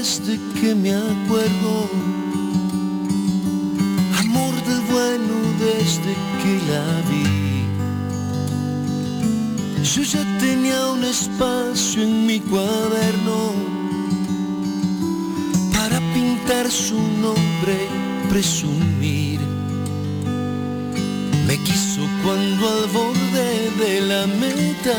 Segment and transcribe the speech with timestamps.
[0.00, 1.74] desde que me acuerdo.
[4.18, 7.26] Amor del bueno desde que la vi.
[9.92, 13.40] Yo ya tenía un espacio en mi cuaderno
[15.74, 17.76] para pintar su nombre,
[18.30, 19.40] presumir.
[21.46, 23.48] Me quiso cuando al borde
[23.82, 24.96] de la meta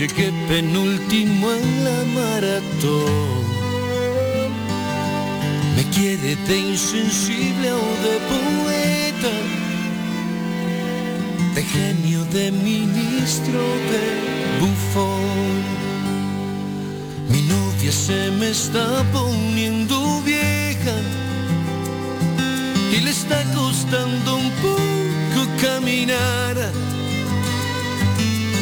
[0.00, 3.42] llegué penúltimo en la maratón.
[5.76, 9.34] Me quiere de insensible o de poeta,
[11.54, 13.60] de genio, de ministro,
[13.92, 14.04] de
[14.60, 15.60] bufón.
[17.28, 20.96] Mi novia se me está poniendo vieja
[22.90, 26.89] y le está costando un poco caminar.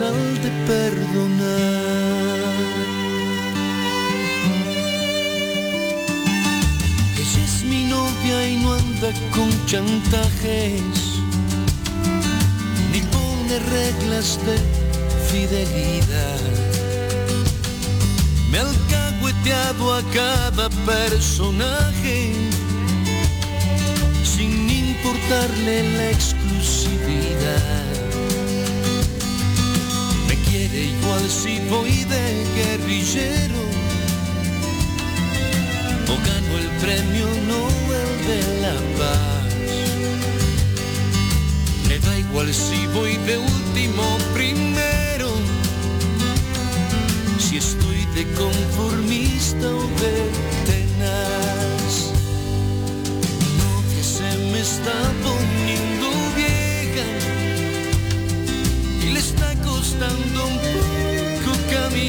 [0.00, 1.60] universal de perdonar.
[7.18, 10.82] Ella es mi novia y no anda con chantajes,
[12.92, 14.56] ni pone reglas de
[15.30, 16.40] fidelidad.
[18.50, 22.34] Me ha alcahueteado a cada personaje
[24.24, 27.79] sin importarle la exclusividad.
[31.10, 33.60] Quiere igual si voy de guerrillero
[36.08, 39.54] o gano el premio Nobel de la Paz.
[41.88, 45.30] Me da igual si voy de último primero
[47.38, 50.19] si estoy de conformista o de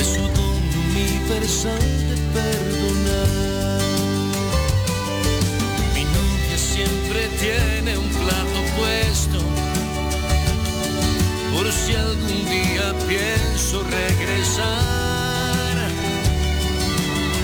[0.00, 1.78] de su don universal
[2.32, 3.80] perdonar.
[5.94, 9.38] Mi novia siempre tiene un plato puesto
[11.52, 15.76] por si algún día pienso regresar.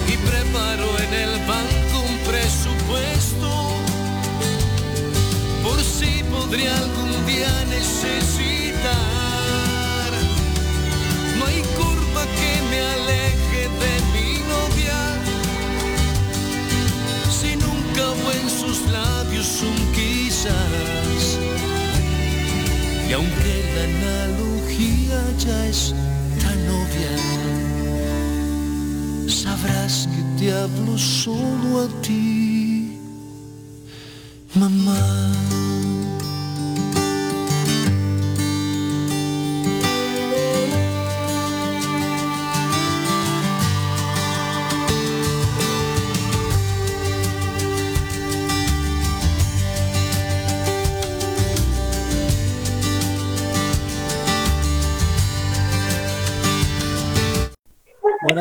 [0.09, 3.50] Y preparo en el banco un presupuesto
[5.62, 9.16] por si podría algún día necesitar.
[12.71, 15.00] Me aleje de mi novia,
[17.38, 21.22] si nunca hubo en sus labios un quizás.
[23.09, 25.81] Y aunque la analogía ya es
[26.43, 27.15] tan obvia,
[29.28, 32.35] sabrás que te hablo solo a ti,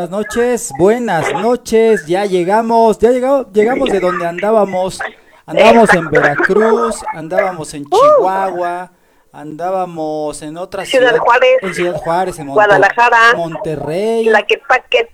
[0.05, 4.99] Buenas noches, buenas noches, ya llegamos, ya llegamos, llegamos de donde andábamos.
[5.47, 8.91] Andábamos en Veracruz, andábamos en Chihuahua,
[9.31, 14.25] andábamos en otras Ciudad ciudad- Juárez, en Ciudad Juárez, en Monte- Guadalajara, Monterrey.
[14.25, 15.09] La que paque.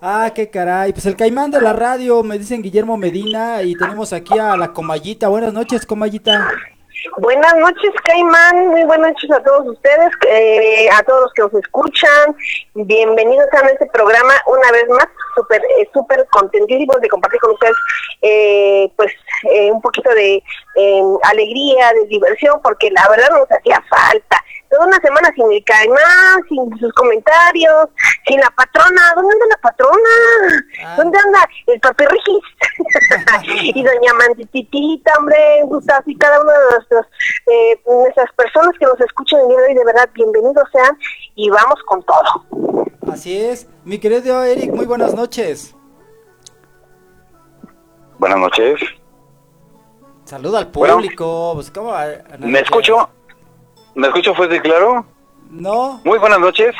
[0.00, 4.14] Ah, qué caray, pues el caimán de la radio, me dicen Guillermo Medina y tenemos
[4.14, 5.28] aquí a la Comayita.
[5.28, 6.48] Buenas noches, Comayita.
[7.18, 8.68] Buenas noches, Caimán.
[8.68, 12.36] Muy buenas noches a todos ustedes, eh, a todos los que nos escuchan.
[12.74, 15.06] Bienvenidos a este programa una vez más.
[15.36, 17.76] Súper eh, súper contentísimos de compartir con ustedes
[18.22, 19.12] eh, pues
[19.52, 20.42] eh, un poquito de
[20.76, 24.44] eh, alegría, de diversión, porque la verdad nos hacía falta.
[24.70, 27.88] Toda una semana sin el caimán, sin sus comentarios,
[28.26, 29.02] sin la patrona.
[29.16, 30.64] ¿Dónde anda la patrona?
[30.84, 30.94] Ah.
[30.96, 32.44] ¿Dónde anda el papirrijis?
[33.74, 37.06] y doña Mantititita, hombre, Gustavo, y cada una de nuestros,
[37.46, 40.98] eh, nuestras personas que nos escuchan el día de hoy, de verdad, bienvenidos sean
[41.34, 42.84] y vamos con todo.
[43.12, 43.66] Así es.
[43.84, 45.74] Mi querido Eric, muy buenas noches.
[48.18, 48.80] Buenas noches.
[50.24, 50.94] Saluda al Bueno.
[50.96, 51.52] público.
[51.54, 52.06] pues, ¿cómo va?
[52.38, 53.08] ¿Me escucho?
[53.98, 55.04] ¿Me escucho fuerte y claro?
[55.50, 56.00] No.
[56.04, 56.72] Muy buenas noches.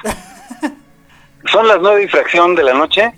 [1.50, 3.12] Son las nueve y fracción de la noche.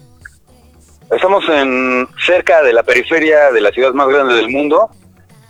[1.11, 4.89] Estamos en cerca de la periferia de la ciudad más grande del mundo,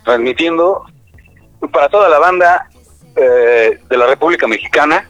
[0.04, 0.84] transmitiendo
[1.72, 2.68] para toda la banda
[3.14, 5.08] eh, de la República Mexicana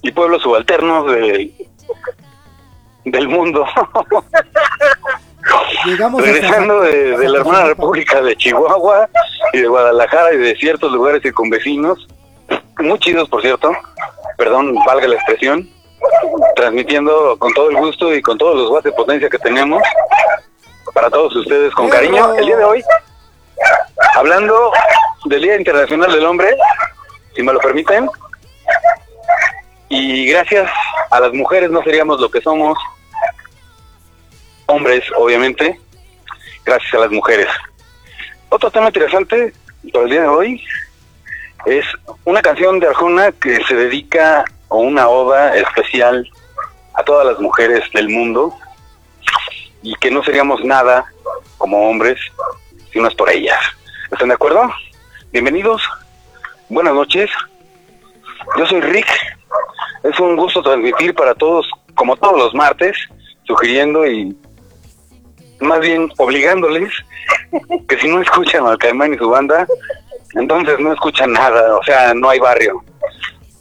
[0.00, 1.52] y pueblos subalternos del,
[3.04, 3.66] del mundo.
[5.84, 7.66] Llegamos Regresando de, de la hermana.
[7.66, 9.10] República de Chihuahua
[9.52, 12.08] y de Guadalajara y de ciertos lugares circunvecinos,
[12.78, 13.72] muy chidos por cierto,
[14.36, 15.68] perdón, valga la expresión,
[16.56, 19.82] transmitiendo con todo el gusto y con todos los watts de potencia que tenemos
[20.94, 22.34] para todos ustedes con cariño.
[22.34, 22.84] El día de hoy,
[24.14, 24.72] hablando
[25.26, 26.56] del Día Internacional del Hombre,
[27.34, 28.08] si me lo permiten,
[29.88, 30.70] y gracias
[31.10, 32.78] a las mujeres no seríamos lo que somos,
[34.66, 35.78] hombres obviamente,
[36.64, 37.48] gracias a las mujeres.
[38.48, 39.52] Otro tema interesante
[39.92, 40.64] para el día de hoy
[41.66, 41.84] es
[42.24, 46.28] una canción de Arjona que se dedica o una oda especial
[46.94, 48.54] a todas las mujeres del mundo
[49.82, 51.04] y que no seríamos nada
[51.58, 52.18] como hombres
[52.92, 53.60] si no es por ellas.
[54.10, 54.70] ¿Están de acuerdo?
[55.30, 55.82] Bienvenidos,
[56.68, 57.30] buenas noches.
[58.58, 59.06] Yo soy Rick.
[60.02, 62.96] Es un gusto transmitir para todos, como todos los martes,
[63.44, 64.36] sugiriendo y
[65.60, 66.92] más bien obligándoles
[67.88, 69.66] que si no escuchan al Caimán y su banda,
[70.34, 72.82] entonces no escuchan nada, o sea, no hay barrio.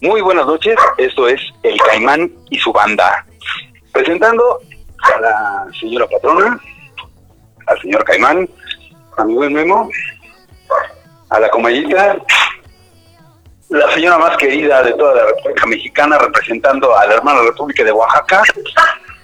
[0.01, 3.25] Muy buenas noches, esto es El Caimán y su banda.
[3.91, 4.59] Presentando
[5.03, 6.59] a la señora patrona,
[7.67, 8.49] al señor Caimán,
[9.17, 9.89] a mi buen Memo,
[11.29, 12.17] a la comayita,
[13.69, 17.91] la señora más querida de toda la República Mexicana, representando a la hermana República de
[17.91, 18.43] Oaxaca,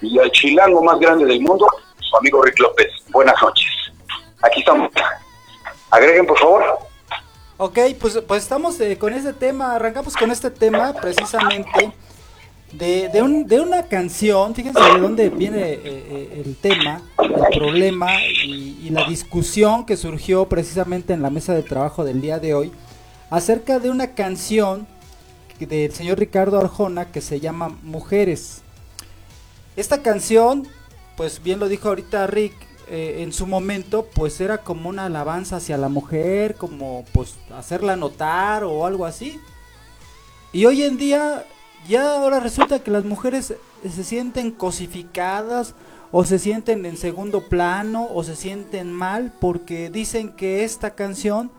[0.00, 1.66] y al chilango más grande del mundo,
[2.00, 2.88] su amigo Rick López.
[3.08, 3.68] Buenas noches.
[4.42, 4.90] Aquí estamos.
[5.90, 6.87] Agreguen, por favor.
[7.60, 11.92] Ok, pues, pues estamos eh, con ese tema, arrancamos con este tema precisamente
[12.72, 17.58] de, de, un- de una canción, fíjense de dónde viene eh, eh, el tema, el
[17.58, 22.38] problema y, y la discusión que surgió precisamente en la mesa de trabajo del día
[22.38, 22.70] de hoy
[23.30, 24.86] acerca de una canción
[25.58, 28.60] del señor Ricardo Arjona que se llama Mujeres.
[29.76, 30.68] Esta canción,
[31.16, 32.54] pues bien lo dijo ahorita Rick,
[32.90, 37.96] eh, en su momento, pues era como una alabanza hacia la mujer, como pues hacerla
[37.96, 39.38] notar o algo así.
[40.52, 41.44] Y hoy en día,
[41.88, 45.74] ya ahora resulta que las mujeres se sienten cosificadas
[46.10, 51.50] o se sienten en segundo plano o se sienten mal porque dicen que esta canción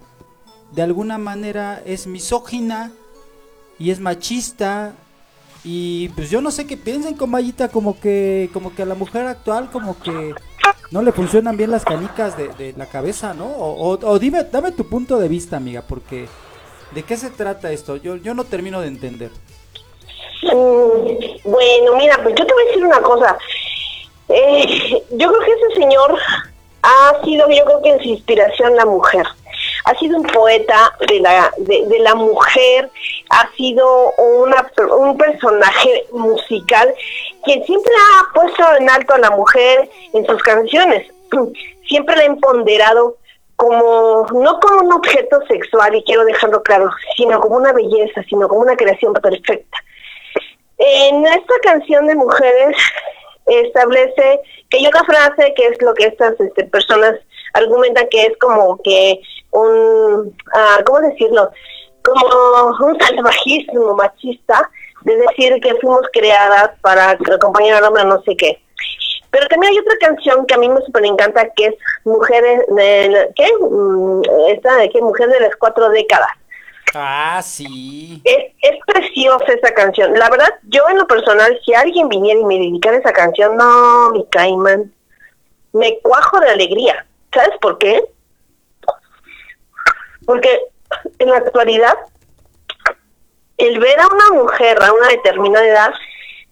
[0.71, 2.91] de alguna manera es misógina
[3.77, 4.93] y es machista
[5.63, 9.25] y pues yo no sé qué piensen comayita como que como que a la mujer
[9.27, 10.33] actual como que
[10.91, 13.45] no le funcionan bien las canicas de, la cabeza, ¿no?
[13.45, 16.27] O, o- o dime, dame tu punto de vista, amiga, porque
[16.95, 17.95] ¿de qué se trata esto?
[17.98, 19.31] Yo, yo no termino de entender.
[20.43, 23.38] Mm, bueno, mira, pues yo te voy a decir una cosa.
[24.29, 26.17] Eh, yo creo que ese señor
[26.81, 29.25] ha sido, yo creo que en su inspiración la mujer.
[29.89, 32.89] Ha sido un poeta de la, de, de la mujer,
[33.31, 36.93] ha sido una, un personaje musical
[37.46, 41.08] que siempre ha puesto en alto a la mujer en sus canciones.
[41.88, 43.17] Siempre la ha empoderado
[43.55, 48.48] como, no como un objeto sexual, y quiero dejarlo claro, sino como una belleza, sino
[48.48, 49.77] como una creación perfecta.
[50.77, 52.77] En esta canción de mujeres
[53.48, 57.15] establece que hay una frase que es lo que estas este, personas
[57.53, 59.19] argumentan que es como que
[59.51, 61.51] un, ah, ¿cómo decirlo?
[62.03, 64.70] Como un salvajismo machista
[65.01, 68.62] de decir que fuimos creadas para acompañar al hombre no sé qué.
[69.32, 73.29] Pero también hay otra canción que a mí me super encanta que es Mujeres, de,
[73.36, 73.48] ¿qué?
[73.62, 75.01] Mm, Esta de qué?
[75.01, 76.29] Mujer de las cuatro décadas.
[76.96, 78.22] Ah, sí.
[78.24, 80.18] Es, es preciosa esa canción.
[80.18, 84.10] La verdad, yo en lo personal, si alguien viniera y me dedicara esa canción, no,
[84.12, 84.91] mi caimán,
[85.74, 87.06] me cuajo de alegría.
[87.32, 88.03] ¿Sabes por qué?
[90.29, 90.62] Porque
[91.17, 91.95] en la actualidad,
[93.57, 95.91] el ver a una mujer a una determinada edad,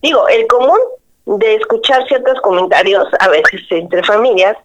[0.01, 0.79] digo, el común
[1.25, 4.57] de escuchar ciertos comentarios, a veces entre familias,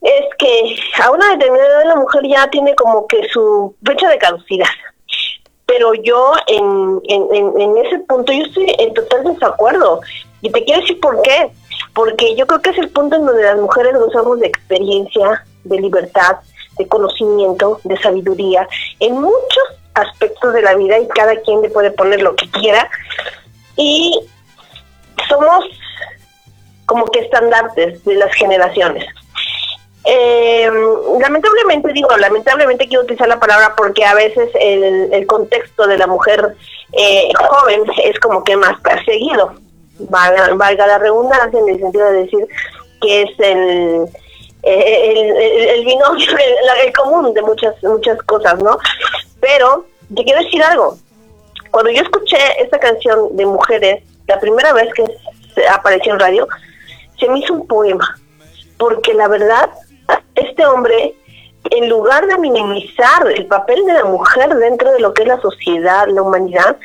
[0.00, 4.16] es que a una determinada edad la mujer ya tiene como que su fecha de
[4.16, 4.64] caducidad.
[5.66, 10.00] pero yo en, en, en, ese punto yo estoy en total desacuerdo.
[10.40, 11.50] Y te quiero decir por qué.
[11.92, 15.78] Porque yo creo que es el punto en donde las mujeres gozamos de experiencia, de
[15.78, 16.38] libertad,
[16.78, 18.68] de conocimiento, de sabiduría,
[19.00, 22.88] en muchos aspectos de la vida y cada quien le puede poner lo que quiera.
[23.76, 24.18] Y
[25.28, 25.64] somos
[26.86, 29.04] como que estandartes de las generaciones.
[30.04, 30.70] Eh,
[31.20, 36.56] lamentablemente, digo, lamentablemente quiero utilizar la palabra porque a veces el, contexto de la mujer
[36.92, 39.52] eh, joven es como que más perseguido,
[39.98, 42.48] valga, la redundancia en el sentido de decir
[43.02, 44.06] que es el,
[44.68, 45.36] el,
[45.68, 46.26] el, binomio,
[46.84, 48.78] el, común de muchas, muchas cosas, ¿no?
[49.40, 50.96] Pero te quiero decir algo,
[51.70, 55.04] cuando yo escuché esta canción de mujeres, la primera vez que
[55.70, 56.48] apareció en radio,
[57.18, 58.18] se me hizo un poema,
[58.76, 59.70] porque la verdad
[60.34, 61.14] este hombre,
[61.70, 65.40] en lugar de minimizar el papel de la mujer dentro de lo que es la
[65.40, 66.76] sociedad, la humanidad,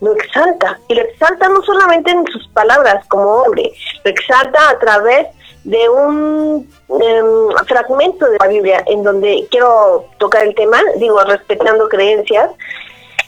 [0.00, 0.78] lo exalta.
[0.88, 3.72] Y lo exalta no solamente en sus palabras como hombre,
[4.04, 5.26] lo exalta a través
[5.64, 11.88] de un em, fragmento de la Biblia en donde quiero tocar el tema, digo, respetando
[11.88, 12.50] creencias,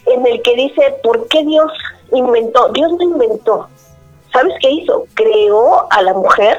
[0.06, 1.72] en el que dice, ¿por qué Dios
[2.12, 2.68] inventó?
[2.70, 3.68] Dios no inventó.
[4.32, 5.06] ¿Sabes qué hizo?
[5.14, 6.58] Creó a la mujer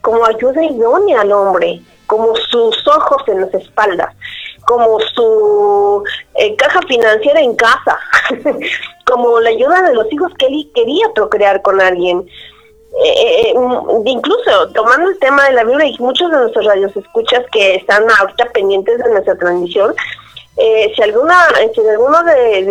[0.00, 4.14] como ayuda idónea al hombre como sus ojos en las espaldas,
[4.66, 6.04] como su
[6.34, 7.98] eh, caja financiera en casa,
[9.06, 12.26] como la ayuda de los hijos que él quería procrear con alguien.
[13.04, 16.94] Eh, eh, mm, incluso tomando el tema de la Biblia y muchos de nuestros radios
[16.96, 19.94] escuchas que están ahorita pendientes de nuestra transmisión,
[20.54, 22.64] si alguna, si en alguno de,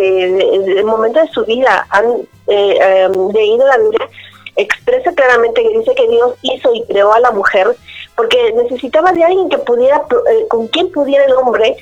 [0.76, 2.06] de, momentos de su vida han
[2.48, 4.08] em, leído la Biblia,
[4.56, 7.76] expresa claramente que dice que Dios hizo y creó a la mujer
[8.16, 11.78] porque necesitaba de alguien que pudiera, eh, con quien pudiera el hombre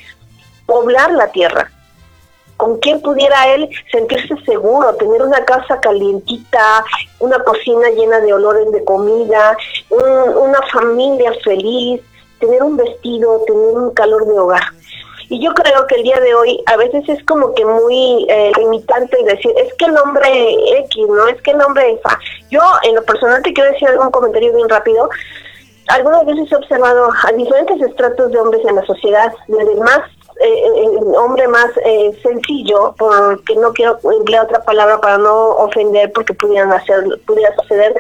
[0.65, 1.72] poblar la tierra,
[2.60, 6.84] con quien pudiera él sentirse seguro, tener una casa calientita,
[7.20, 9.56] una cocina llena de olores de comida,
[9.89, 12.01] una familia feliz,
[12.38, 14.63] tener un vestido, tener un calor de hogar.
[15.30, 18.51] Y yo creo que el día de hoy a veces es como que muy eh,
[18.58, 20.30] limitante decir, es que el hombre
[20.80, 21.28] X, ¿no?
[21.30, 22.01] Es que el hombre F.
[22.50, 25.10] Yo, en lo personal, te quiero decir algún comentario bien rápido.
[25.88, 30.01] Algunas veces he observado a diferentes estratos de hombres en la sociedad, desde más
[30.39, 36.34] eh, hombre más eh, sencillo, porque no quiero emplear otra palabra para no ofender, porque
[36.34, 37.93] pudieran hacer, pudiera suceder,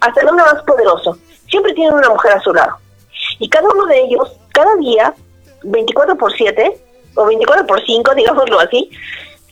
[0.00, 1.16] hasta el hombre más poderoso.
[1.48, 2.76] Siempre tienen una mujer a su lado.
[3.38, 5.14] Y cada uno de ellos, cada día,
[5.62, 6.80] 24 por 7
[7.16, 8.90] o 24 por 5, digámoslo así,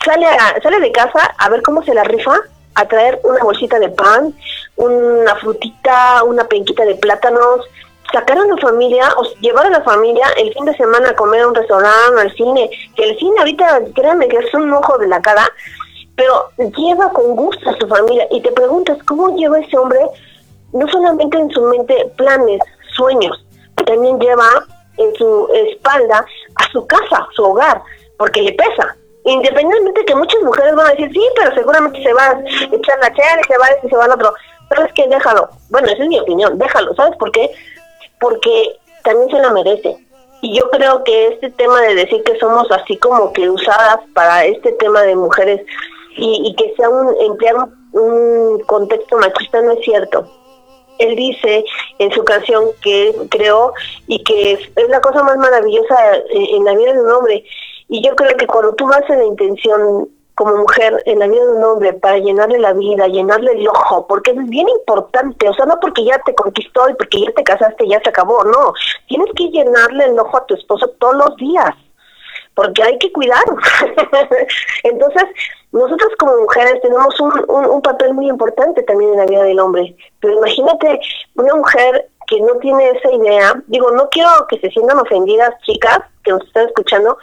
[0.04, 2.37] sale, a, sale de casa a ver cómo se la rifa,
[2.75, 4.33] a traer una bolsita de pan,
[4.76, 7.66] una frutita, una penquita de plátanos,
[8.12, 11.43] sacar a la familia o llevar a la familia el fin de semana a comer
[11.43, 15.09] a un restaurante, al cine, que el cine ahorita, créanme que es un ojo de
[15.09, 15.49] la cara,
[16.17, 20.00] pero lleva con gusto a su familia y te preguntas cómo lleva ese hombre
[20.73, 22.61] no solamente en su mente planes,
[22.95, 23.45] sueños,
[23.88, 24.67] también lleva
[24.99, 26.25] en su espalda
[26.57, 27.81] a su casa, su hogar,
[28.19, 28.97] porque le pesa.
[29.25, 33.12] Independientemente que muchas mujeres van a decir, sí, pero seguramente se va a echar la
[33.12, 34.33] chela se va a se va al otro.
[34.69, 35.49] Pero es que déjalo.
[35.71, 36.95] Bueno, esa es mi opinión, déjalo.
[36.95, 37.50] ¿Sabes por qué?
[38.20, 39.96] Porque también se lo merece.
[40.40, 44.44] Y yo creo que este tema de decir que somos así como que usadas para
[44.44, 45.64] este tema de mujeres
[46.16, 47.56] y, que sea un emplear
[47.92, 50.28] un contexto machista no es cierto
[50.98, 51.64] él dice
[51.98, 53.72] en su canción que creó
[54.06, 55.96] y que es, la cosa más maravillosa
[56.30, 57.44] en, la vida de un hombre.
[57.88, 60.08] Y yo creo que cuando tú vas en la intención
[60.38, 64.07] como mujer en la vida de un hombre para llenarle la vida, llenarle el ojo,
[64.07, 67.42] porque es bien importante, o sea, no porque ya te conquistó y porque ya te
[67.42, 68.73] casaste y ya se acabó, no,
[69.09, 71.71] tienes que llenarle el ojo a tu esposo todos los días,
[72.54, 73.42] porque hay que cuidar.
[74.85, 75.25] Entonces,
[75.73, 79.97] nosotros como mujeres tenemos un, un, papel muy importante también en la vida del hombre,
[80.21, 81.00] pero imagínate
[81.35, 85.99] una mujer que no tiene esa idea, digo, no quiero que se sientan ofendidas chicas
[86.23, 87.18] que nos están escuchando,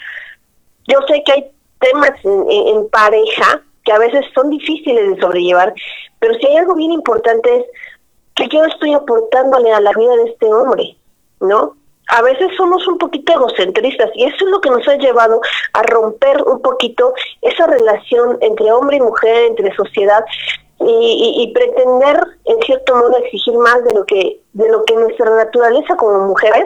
[0.88, 5.74] yo sé que hay temas en, pareja que a veces son difíciles de sobrellevar,
[6.20, 7.66] pero si hay algo bien importante es
[8.36, 10.98] que yo estoy aportándole a la vida de este hombre,
[11.40, 11.76] ¿no?
[12.08, 15.42] a veces somos un poquito egocentristas y eso es lo que nos ha llevado
[15.74, 20.24] a romper un poquito esa relación entre hombre y mujer, entre sociedad
[20.80, 25.96] y, pretender en cierto modo exigir más de lo que de lo que nuestra naturaleza
[25.96, 26.66] como mujeres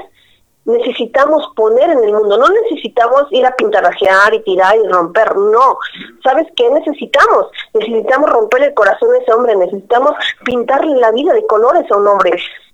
[0.70, 2.38] necesitamos poner en el mundo.
[2.38, 5.78] No necesitamos ir a pintarrajear y tirar y romper, no.
[6.24, 7.48] ¿Sabes qué necesitamos?
[7.74, 10.14] Necesitamos romper el corazón de ese hombre, necesitamos
[10.46, 12.32] pintarle la vida de colores a un hombre.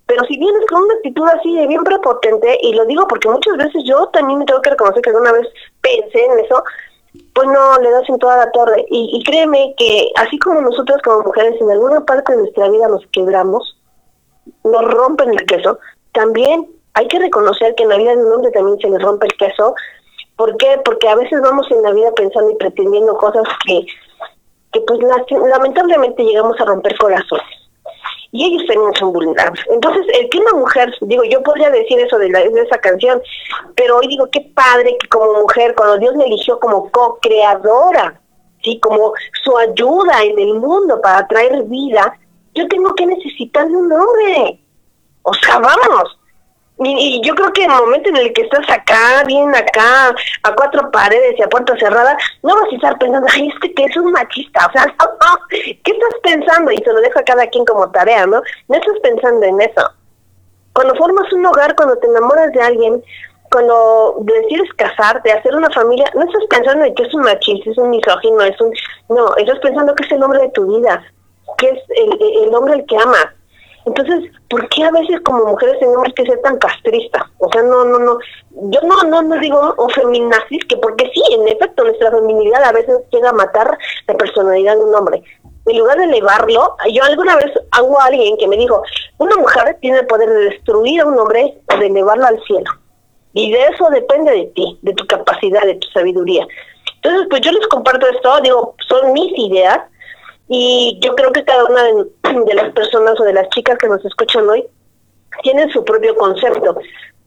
[0.08, 3.58] Pero si vienes con una actitud así de bien prepotente, y lo digo porque muchas
[3.58, 5.48] veces yo también me tengo que reconocer que alguna vez
[5.82, 6.64] pensé en eso,
[7.34, 8.86] pues no, le das en toda la torre.
[8.90, 12.88] Y, y créeme que así como nosotros como mujeres en alguna parte de nuestra vida
[12.88, 13.78] nos quebramos,
[14.64, 15.80] nos rompen el queso,
[16.12, 19.28] también hay que reconocer que en la vida de un hombre también se le rompe
[19.28, 19.76] el queso.
[20.38, 20.80] ¿Por qué?
[20.84, 23.86] Porque a veces vamos en la vida pensando y pretendiendo cosas que,
[24.72, 25.00] que pues
[25.30, 27.46] lamentablemente llegamos a romper corazones.
[28.32, 29.64] Y ellos también son vulnerables.
[29.70, 33.22] Entonces, el que una mujer, digo, yo podría decir eso de, la, de esa canción,
[33.76, 38.22] pero hoy digo, qué padre que como mujer, cuando Dios me eligió como co-creadora,
[38.64, 38.80] ¿sí?
[38.80, 42.18] como su ayuda en el mundo para traer vida,
[42.54, 44.60] yo tengo que necesitar de un hombre.
[45.24, 46.18] O sea, vamos,
[46.80, 50.14] y, yo creo que en el momento en el que estás acá, bien acá,
[50.44, 53.86] a cuatro paredes y a puerta cerrada, no vas a estar pensando, ay, este que
[53.86, 54.86] es un machista, o sea,
[55.50, 56.72] ¿qué estás pensando?
[56.72, 58.42] Y se lo dejo a cada quien como tarea, ¿no?
[58.68, 59.90] No estás pensando en eso.
[60.74, 63.04] Cuando formas un hogar, cuando te enamoras de alguien,
[63.50, 67.78] cuando decides casarte, hacer una familia, no estás pensando en que es un machista, es
[67.78, 68.74] un misógino, es un...
[69.08, 71.02] No, estás pensando que es el hombre de tu vida,
[71.58, 73.28] que es el, el hombre al que amas
[73.86, 77.24] entonces, ¿por qué a veces como mujeres tenemos que ser tan castristas?
[77.38, 78.18] O sea, no, no, no,
[78.52, 82.72] yo no, no, no digo o feminazis, que porque sí, en efecto, nuestra feminidad a
[82.72, 83.78] veces llega a matar
[84.08, 85.24] la personalidad de un hombre.
[85.68, 88.82] En lugar de elevarlo, yo alguna vez hago a alguien que me dijo,
[89.20, 92.72] una mujer tiene el poder de destruir a un hombre o de elevarlo al cielo.
[93.34, 96.48] Y de eso depende de ti, de tu capacidad, de tu sabiduría.
[96.96, 99.80] Entonces, pues yo les comparto esto, digo, son mis ideas,
[100.48, 104.04] y yo creo que cada una de, las personas o de las chicas que nos
[104.06, 104.64] escuchan hoy
[105.42, 106.78] tienen su propio concepto,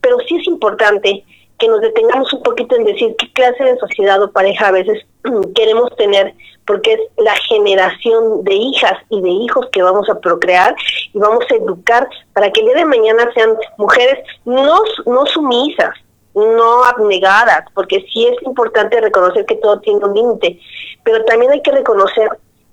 [0.00, 1.24] pero sí es importante
[1.58, 5.04] que nos detengamos un poquito en decir qué clase de sociedad o pareja a veces
[5.54, 6.34] queremos tener,
[6.64, 10.76] porque es la generación de hijas y de hijos que vamos a procrear
[11.12, 15.90] y vamos a educar para que el día de mañana sean mujeres no, no sumisas,
[16.34, 20.60] no abnegadas, porque sí es importante reconocer que todo tiene un límite,
[21.02, 22.28] pero también hay que reconocer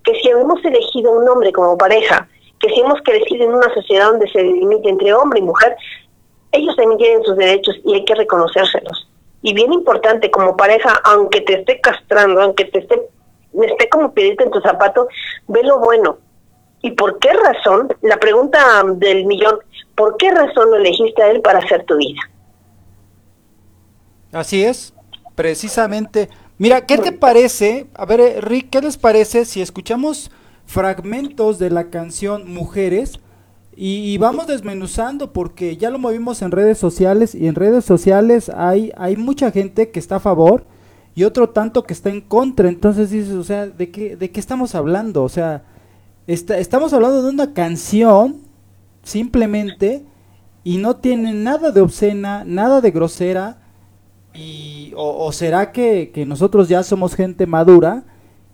[0.05, 2.27] que si hemos elegido un hombre como pareja,
[2.59, 5.75] que si hemos crecido en una sociedad donde se limite entre hombre y mujer,
[6.51, 9.09] ellos también tienen sus derechos y hay que reconocérselos.
[9.41, 13.01] Y bien importante, como pareja, aunque te esté castrando, aunque te esté,
[13.63, 15.07] esté como pedirte en tu zapato,
[15.47, 16.17] ve lo bueno.
[16.81, 17.89] ¿Y por qué razón?
[18.01, 19.59] La pregunta del millón,
[19.95, 22.21] ¿por qué razón lo elegiste a él para hacer tu vida?
[24.31, 24.93] Así es,
[25.35, 27.87] precisamente Mira, ¿qué te parece?
[27.95, 30.31] A ver, eh, Rick, ¿qué les parece si escuchamos
[30.65, 33.19] fragmentos de la canción Mujeres?
[33.75, 38.93] Y, vamos desmenuzando porque ya lo movimos en redes sociales y en redes sociales hay,
[38.95, 40.65] hay mucha gente que está a favor
[41.13, 42.69] y otro tanto que está en contra.
[42.69, 45.23] Entonces dices, o sea, ¿de qué, de qué estamos hablando?
[45.23, 45.63] O sea,
[46.25, 48.37] estamos hablando de una canción
[49.03, 50.05] simplemente
[50.63, 53.64] y no tiene nada de obscena, nada de grosera
[54.35, 58.03] y, o, será que, nosotros ya somos gente madura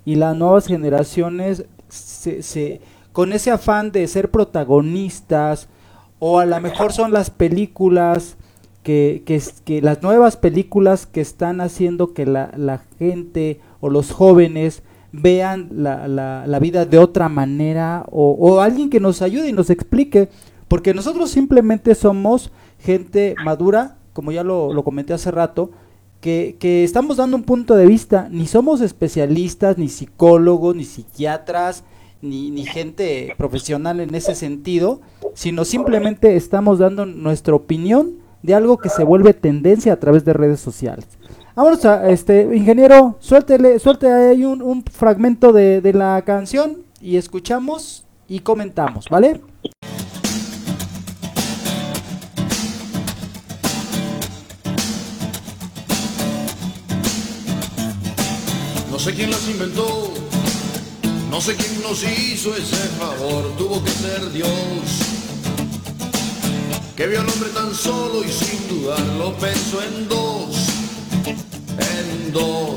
[0.06, 5.68] y las nuevas generaciones se, con ese afán de ser protagonistas
[6.20, 8.38] o a lo mejor son las películas
[8.84, 14.12] que, que, que las nuevas películas que están haciendo que la, la gente o los
[14.12, 19.50] jóvenes vean la, la, la vida de otra manera o, o, alguien que nos ayude
[19.50, 20.30] y nos explique
[20.68, 25.72] porque nosotros simplemente somos gente madura como ya lo, comenté hace rato,
[26.20, 31.84] que, que, estamos dando un punto de vista, ni somos especialistas, ni psicólogos, ni psiquiatras,
[32.22, 35.02] ni, ni gente profesional en ese sentido,
[35.34, 40.34] sino simplemente estamos dando nuestra opinión de algo que se vuelve tendencia a través de
[40.34, 41.08] redes sociales.
[41.56, 48.40] Vámonos a, este, ingeniero, suéltele, suelte ahí un, fragmento de la canción y escuchamos y
[48.40, 49.42] comentamos, ¿vale?
[59.02, 60.12] Sé quién las inventó,
[61.32, 64.48] no sé quién nos hizo ese favor, tuvo que ser Dios.
[66.96, 70.56] Que vio al hombre tan solo y sin dudarlo pensó en dos,
[71.26, 72.76] en dos.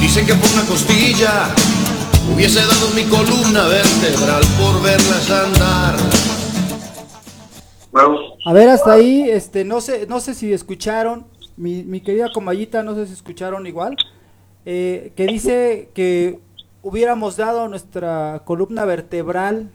[0.00, 1.52] Dicen que por una costilla
[2.32, 5.96] hubiese dado mi columna vertebral por verlas andar.
[8.46, 11.26] A ver, hasta ahí, este, no sé, no sé si escucharon,
[11.62, 13.96] mi, mi querida Comayita, no sé si escucharon igual,
[14.66, 16.40] eh, que dice que
[16.82, 19.70] hubiéramos dado nuestra columna vertebral,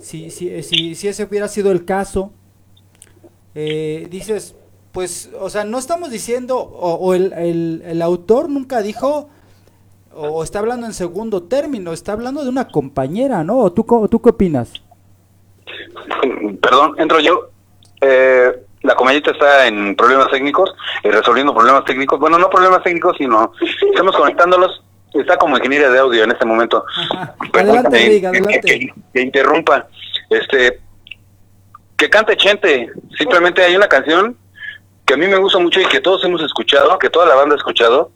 [0.00, 2.32] si, si, si, si ese hubiera sido el caso,
[3.54, 4.56] eh, dices,
[4.90, 9.28] pues, o sea, no estamos diciendo, o, el, el, el, autor nunca dijo,
[10.12, 13.70] o está hablando en segundo término, está hablando de una compañera, ¿no?
[13.72, 14.72] ¿Tú, tú qué opinas?
[16.60, 17.50] Perdón, entro yo.
[18.00, 22.18] Eh, la comedita está en problemas técnicos, y resolviendo problemas técnicos.
[22.18, 23.52] Bueno, no problemas técnicos, sino
[23.90, 24.82] estamos conectándolos.
[25.14, 26.84] Está como ingeniera de audio en este momento.
[27.52, 28.92] adelante, adelante.
[29.12, 29.86] Que, interrumpa.
[30.30, 30.80] Este,
[31.96, 32.90] que cante Chente.
[33.18, 34.36] Simplemente hay una canción
[35.04, 37.54] que a mí me gusta mucho y que todos hemos escuchado, que toda la banda
[37.54, 38.10] ha escuchado,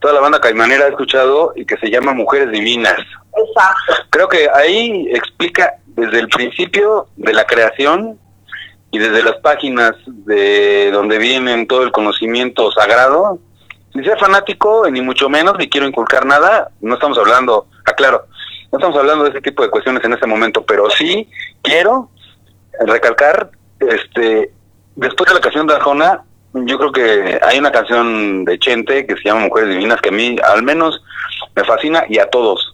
[0.00, 2.98] toda la banda caimanera ha escuchado y que se llama Mujeres Divinas.
[3.36, 4.04] Exacto.
[4.10, 8.18] Creo que ahí explica desde el principio de la creación
[8.94, 13.40] y desde las páginas de donde vienen todo el conocimiento sagrado,
[13.92, 18.26] ni ser fanático, ni mucho menos, ni quiero inculcar nada, no estamos hablando, aclaro,
[18.70, 21.28] no estamos hablando de ese tipo de cuestiones en este momento, pero sí
[21.60, 22.08] quiero
[22.86, 24.52] recalcar, este,
[24.94, 29.16] después de la canción de Arjona, yo creo que hay una canción de Chente que
[29.16, 31.02] se llama Mujeres Divinas que a mí al menos
[31.56, 32.73] me fascina y a todos.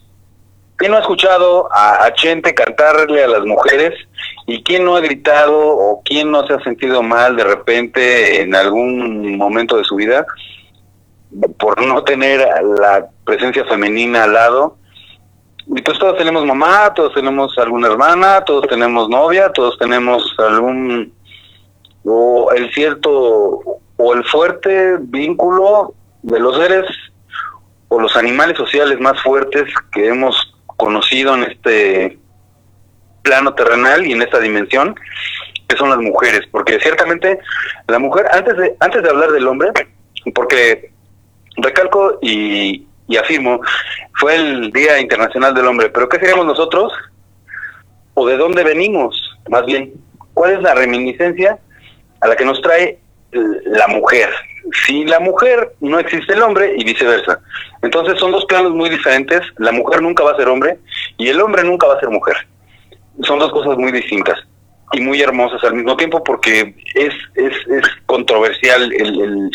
[0.81, 3.93] ¿Quién no ha escuchado a, Chente cantarle a las mujeres?
[4.47, 8.55] ¿Y quién no ha gritado o quién no se ha sentido mal de repente en
[8.55, 10.25] algún momento de su vida
[11.59, 12.39] por no tener
[12.79, 14.77] la presencia femenina al lado?
[15.67, 21.13] Y pues todos tenemos mamá, todos tenemos alguna hermana, todos tenemos novia, todos tenemos algún
[22.05, 23.11] o el cierto
[23.97, 26.87] o el fuerte vínculo de los seres
[27.87, 30.50] o los animales sociales más fuertes que hemos
[30.81, 32.17] conocido en este
[33.21, 34.95] plano terrenal y en esta dimensión,
[35.67, 37.39] que son las mujeres, porque ciertamente
[37.87, 39.69] la mujer, antes de, antes de hablar del hombre,
[40.33, 40.91] porque
[41.57, 43.61] recalco y, y afirmo,
[44.19, 46.91] fue el Día Internacional del Hombre, pero ¿qué seríamos nosotros?
[48.15, 49.37] ¿O de dónde venimos?
[49.49, 49.93] Más bien,
[50.33, 51.59] ¿cuál es la reminiscencia
[52.21, 53.00] a la que nos trae
[53.31, 54.29] la mujer?
[54.85, 57.39] Si la mujer no existe el hombre y viceversa.
[57.81, 59.41] Entonces son dos planos muy diferentes.
[59.57, 60.77] La mujer nunca va a ser hombre
[61.17, 62.35] y el hombre nunca va a ser mujer.
[63.23, 64.37] Son dos cosas muy distintas
[64.93, 69.49] y muy hermosas al mismo tiempo porque es, es, es controversial el,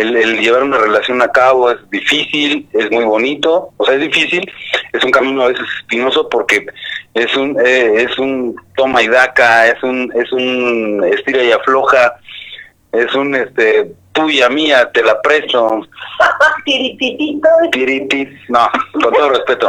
[0.00, 4.50] el, llevar una relación a cabo, es difícil, es muy bonito, o sea, es difícil,
[4.92, 6.66] es un camino a veces espinoso porque
[7.14, 12.14] es un, eh, es un toma y daca, es un, es un estira y afloja,
[12.96, 15.86] es un este tuya, mía, te la presto.
[16.64, 17.48] Tirititito.
[17.70, 19.68] Tiritit, no, con todo respeto.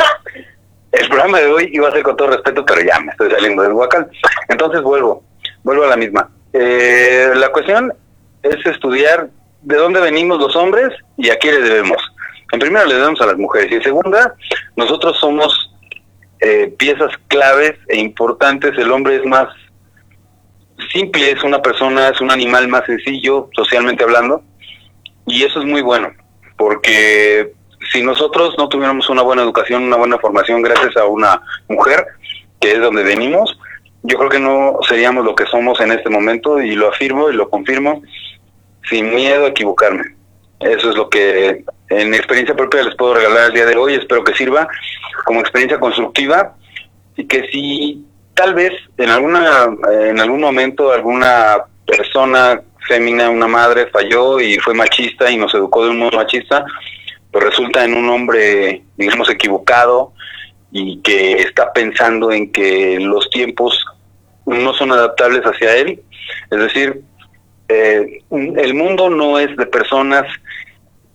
[0.92, 3.63] El programa de hoy iba a ser con todo respeto, pero ya me estoy saliendo
[3.63, 4.10] del huacal.
[4.48, 5.24] Entonces vuelvo,
[5.63, 6.30] vuelvo a la misma.
[6.54, 7.94] Eh, la cuestión
[8.42, 9.30] es estudiar
[9.62, 11.98] de dónde venimos los hombres y a quién le debemos.
[12.54, 14.34] En primera le debemos a las mujeres y en segunda,
[14.78, 15.72] nosotros somos
[16.40, 18.78] eh, piezas claves e importantes.
[18.78, 19.50] El hombre es más
[20.92, 24.42] simple, es una persona, es un animal más sencillo, socialmente hablando,
[25.26, 26.12] y eso es muy bueno,
[26.58, 27.54] porque
[27.92, 32.06] si nosotros no tuviéramos una buena educación, una buena formación gracias a una mujer,
[32.60, 33.58] que es donde venimos,
[34.04, 37.34] yo creo que no seríamos lo que somos en este momento, y lo afirmo y
[37.34, 38.02] lo confirmo,
[38.90, 40.16] sin miedo a equivocarme.
[40.60, 44.24] Eso es lo que en experiencia propia les puedo regalar el día de hoy, espero
[44.24, 44.68] que sirva
[45.26, 46.56] como experiencia constructiva
[47.16, 48.04] y que si
[48.38, 54.73] tal vez en alguna en algún momento alguna persona fémina, una madre falló y fue
[54.73, 56.63] machista y nos educó de un modo machista,
[57.32, 60.13] pues resulta en un hombre, digamos, equivocado
[60.71, 63.84] y que está pensando en que los tiempos
[64.45, 66.00] no son adaptables hacia él.
[66.52, 67.02] Es decir,
[67.67, 70.26] eh, el mundo no es de personas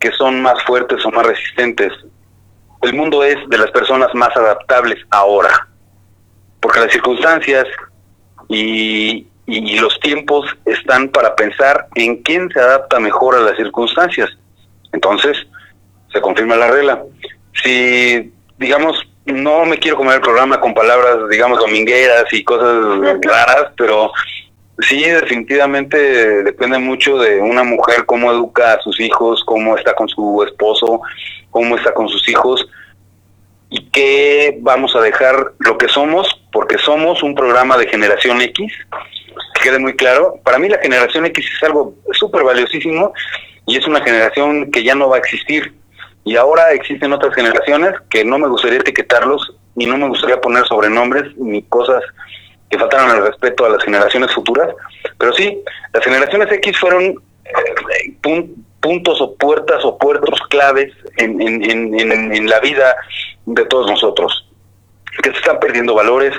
[0.00, 1.92] que son más fuertes o más resistentes.
[2.82, 5.68] El mundo es de las personas más adaptables ahora
[6.62, 7.66] porque las circunstancias
[8.48, 14.31] y, los tiempos están para pensar en quién se adapta mejor a las circunstancias.
[14.92, 15.37] Entonces,
[16.12, 17.03] se confirma la regla.
[17.62, 18.96] Si, digamos,
[19.27, 22.87] no me quiero comer el programa con palabras, digamos, domingueras y cosas
[23.22, 24.12] raras, pero
[24.79, 30.09] sí, definitivamente depende mucho de una mujer cómo educa a sus hijos, cómo está con
[30.09, 31.01] su esposo,
[31.51, 32.66] cómo está con sus hijos
[33.72, 38.70] y qué vamos a dejar lo que somos porque somos un programa de generación X,
[39.54, 40.35] que quede muy claro.
[40.44, 43.14] Para mí la generación X es algo súper valiosísimo
[43.66, 45.72] y es una generación que ya no va a existir.
[46.22, 50.66] Y ahora existen otras generaciones que no me gustaría etiquetarlos y no me gustaría poner
[50.66, 52.02] sobrenombres ni cosas
[52.70, 54.68] que faltaran al respeto a las generaciones futuras.
[55.16, 55.58] Pero sí,
[55.94, 62.46] las generaciones X fueron eh, puntos o puertas o puertos claves en, en, en, en
[62.50, 62.94] la vida
[63.46, 64.46] de todos nosotros
[65.20, 66.35] que se están perdiendo valores,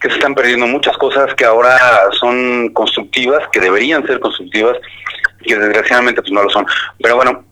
[0.00, 1.78] que se están perdiendo muchas cosas que ahora
[2.18, 4.76] son constructivas, que deberían ser constructivas,
[5.44, 6.66] que desgraciadamente pues no lo son.
[7.00, 7.44] Pero bueno,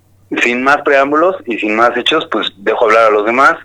[0.43, 3.57] sin más preámbulos y sin más hechos, pues dejo hablar a los demás.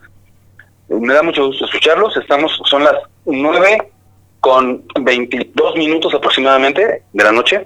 [0.88, 2.16] Me da mucho gusto escucharlos.
[2.18, 3.92] Estamos, son las nueve
[4.40, 7.66] con 22 minutos aproximadamente de la noche.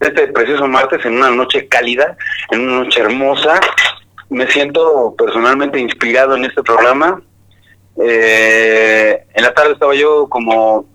[0.00, 2.16] este precioso martes en una noche cálida,
[2.50, 3.60] en una noche hermosa.
[4.30, 7.20] Me siento personalmente inspirado en este programa.
[8.00, 10.86] Eh, en la tarde estaba yo como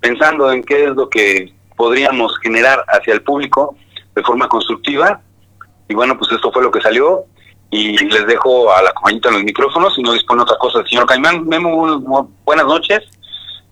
[0.00, 3.74] pensando en qué es lo que podríamos generar hacia el público
[4.14, 5.22] de forma constructiva.
[5.88, 7.24] Y bueno, pues esto fue lo que salió.
[7.70, 10.84] Y les dejo a la compañita en los micrófonos y no dispone otra cosa.
[10.86, 13.00] Señor Caimán, Memo, buenas noches.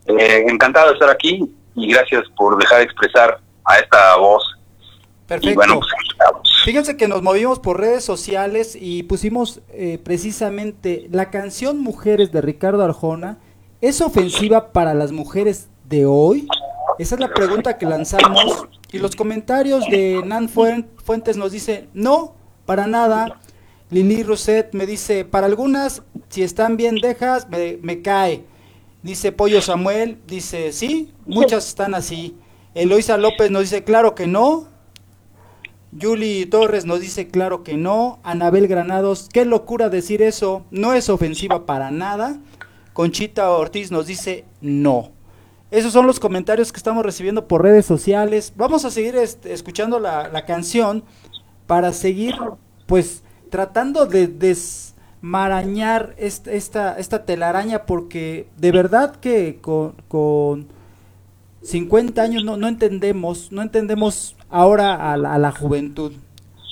[0.07, 4.43] Eh, encantado de estar aquí y gracias por dejar expresar a esta voz.
[5.31, 5.55] Perfecto.
[5.55, 11.79] bueno, pues, Fíjense que nos movimos por redes sociales y pusimos eh, precisamente la canción
[11.79, 13.39] Mujeres de Ricardo Arjona.
[13.81, 16.49] ¿Es ofensiva para las mujeres de hoy?
[16.99, 22.35] Esa es la pregunta que lanzamos y los comentarios de Nan Fuentes nos dice, no,
[22.67, 23.41] para nada.
[23.89, 28.45] Lili Roset me dice, para algunas, si están bien dejas, me, me cae.
[29.03, 32.37] Dice Pollo Samuel, dice, sí, muchas están así.
[32.75, 34.70] Eloisa López nos dice, claro que no.
[35.93, 38.21] Yuli Torres nos dice, claro que no.
[38.23, 42.39] Anabel Granados, qué locura decir eso, no es ofensiva para nada.
[42.93, 45.11] Conchita Ortiz nos dice, no.
[45.71, 48.53] Esos son los comentarios que estamos recibiendo por redes sociales.
[48.57, 51.05] Vamos a seguir este, escuchando la, la, canción
[51.67, 52.35] para seguir,
[52.87, 60.67] pues, tratando de desmarañar esta, esta, esta telaraña, porque de verdad que con, con
[61.63, 66.13] 50 años no, no entendemos, no entendemos ahora a la, a la juventud.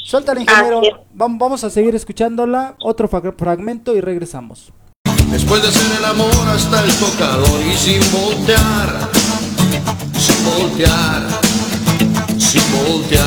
[0.04, 0.80] Suelta el ingeniero,
[1.12, 4.72] vamos, vamos a seguir escuchándola, otro fragmento y regresamos.
[5.30, 9.10] Después de hacer el amor hasta el tocador y sin voltear,
[10.16, 11.26] sin voltear,
[12.38, 13.26] sin voltear.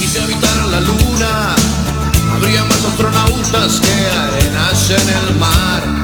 [0.00, 1.54] Y si habitara la luna,
[2.34, 6.01] habría más astronautas que arenas en el mar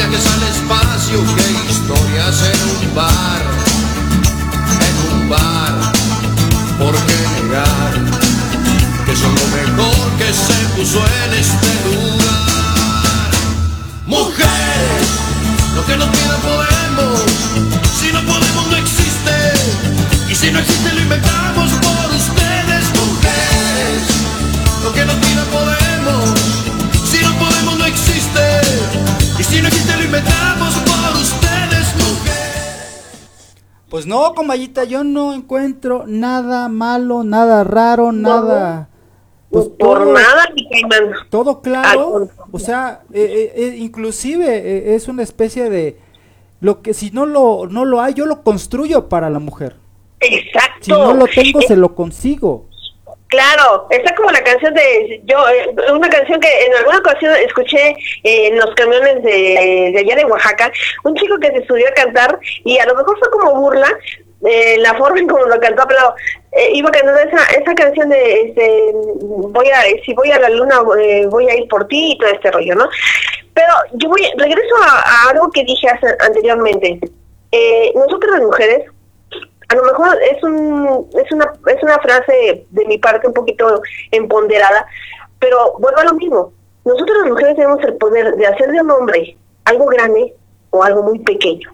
[0.00, 3.42] viajes al espacio que historias en un bar,
[4.88, 5.74] en un bar.
[6.78, 7.92] ¿Por qué negar
[9.04, 13.30] que son lo mejor que se puso en este lugar?
[14.06, 15.06] Mujeres,
[15.74, 17.20] lo que no tiene podemos,
[18.00, 19.36] si no podemos no existe,
[20.30, 24.02] y si no existe lo inventamos por ustedes, mujeres,
[24.82, 25.79] lo que no tiene podemos,
[29.70, 31.94] Y si no existe lo inventamos por ustedes,
[33.88, 38.88] Pues no, comayita, yo no encuentro nada malo, nada raro, nada...
[39.50, 40.48] Pues por nada,
[41.28, 45.98] Todo claro, o sea, eh, eh, eh, inclusive es una especie de...
[46.60, 49.76] Lo que si no lo, no lo hay, yo lo construyo para la mujer.
[50.20, 50.78] Exacto.
[50.82, 52.69] Si no lo tengo, se lo consigo.
[53.30, 57.94] Claro, está como la canción de yo, eh, una canción que en alguna ocasión escuché
[58.24, 60.72] en los camiones de, de allá de Oaxaca,
[61.04, 63.86] un chico que se subió a cantar y a lo mejor fue como burla
[64.44, 66.12] eh, la forma en como lo cantó, pero
[66.50, 70.80] eh, iba cantando esa esa canción de este, voy a si voy a la luna
[70.80, 72.88] voy a ir por ti y todo este rollo, ¿no?
[73.54, 75.86] Pero yo voy regreso a, algo que dije
[76.18, 76.98] anteriormente.
[77.94, 78.89] nosotros las mujeres
[79.70, 83.80] a lo mejor es un es una es una frase de mi parte un poquito
[84.10, 84.84] empoderada,
[85.38, 86.52] pero vuelvo a lo mismo.
[86.84, 90.34] Nosotros las mujeres tenemos el poder de hacer de un hombre algo grande
[90.70, 91.72] o algo muy pequeño.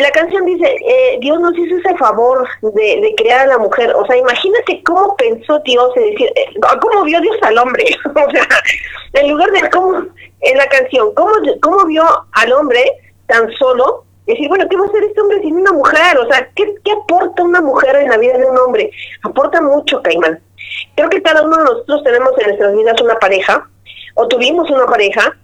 [0.00, 3.94] La canción dice, eh, Dios nos hizo ese favor de, crear a la mujer.
[3.94, 6.46] O sea, imagínate cómo pensó Dios en decir, eh,
[6.80, 7.84] cómo vio Dios al hombre.
[8.08, 8.46] o sea,
[9.12, 9.98] en lugar de cómo,
[10.40, 12.82] en la canción, cómo, cómo vio al hombre
[13.26, 16.18] tan solo decir, bueno, ¿qué va a hacer este hombre sin una mujer?
[16.18, 18.90] O sea, ¿qué, ¿qué aporta una mujer en la vida de un hombre?
[19.22, 20.40] Aporta mucho, Caimán.
[20.94, 23.68] Creo que cada uno de nosotros tenemos en nuestras vidas una pareja,
[24.14, 25.36] o tuvimos una pareja,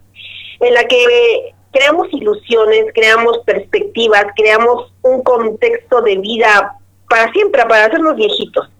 [0.60, 6.76] en la que creamos ilusiones, creamos perspectivas, creamos un contexto de vida
[7.08, 8.70] para siempre, para hacernos viejitos.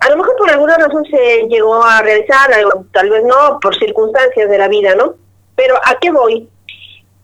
[0.00, 2.50] A lo mejor por alguna razón se llegó a realizar,
[2.92, 5.14] tal vez no, por circunstancias de la vida, ¿no?
[5.54, 6.48] Pero ¿a qué voy?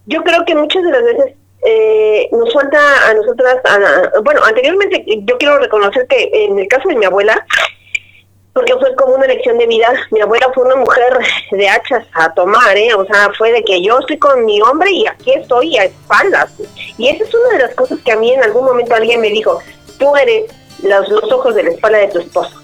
[0.07, 3.59] Yo creo que muchas de las veces eh, nos falta a nosotras,
[4.25, 7.47] bueno, anteriormente yo quiero reconocer que en el caso de mi abuela,
[8.53, 11.19] porque fue como una elección de vida, mi abuela fue una mujer
[11.51, 12.93] de hachas a tomar, ¿eh?
[12.95, 16.53] o sea, fue de que yo estoy con mi hombre y aquí estoy a espaldas.
[16.99, 19.31] Y esa es una de las cosas que a mí en algún momento alguien me
[19.31, 19.61] dijo,
[19.99, 22.62] tú eres los, los ojos de la espalda de tu esposo,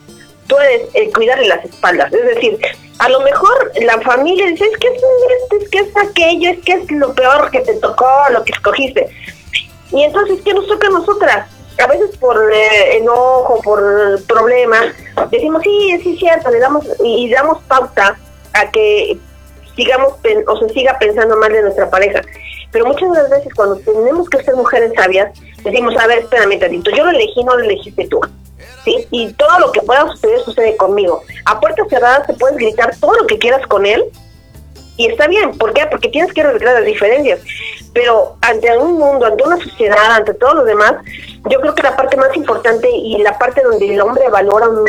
[0.48, 2.58] tú eres el cuidarle las espaldas, es decir,
[2.98, 6.72] a lo mejor la familia dice, es que es, es que es aquello, es que
[6.72, 9.08] es lo peor que te tocó, lo que escogiste.
[9.92, 11.48] Y entonces, ¿qué nos toca a nosotras?
[11.82, 13.80] A veces por eh, enojo, por
[14.26, 14.86] problemas,
[15.30, 18.18] decimos, sí, sí, cierto, le damos, y, damos pauta
[18.52, 19.16] a que
[19.76, 20.14] sigamos
[20.48, 22.20] o se siga pensando mal de nuestra pareja.
[22.72, 25.30] Pero muchas de las veces cuando tenemos que ser mujeres sabias,
[25.62, 28.20] decimos, a ver, espérame tantito, yo lo elegí, no lo elegiste tú.
[29.10, 31.22] Y todo lo que pueda suceder sucede conmigo.
[31.44, 34.04] A puertas cerradas te puedes gritar todo lo que quieras con él
[34.96, 35.56] y está bien.
[35.56, 35.86] ¿Por qué?
[35.86, 37.40] Porque tienes que arreglar las diferencias.
[37.94, 40.94] Pero ante un mundo, ante una sociedad, ante todo lo demás,
[41.48, 44.88] yo creo que la parte más importante y la parte donde el hombre valora un,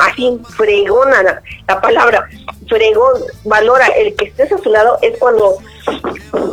[0.00, 2.28] así fregona la, la palabra,
[2.68, 5.58] fregón, valora el que estés a su lado es cuando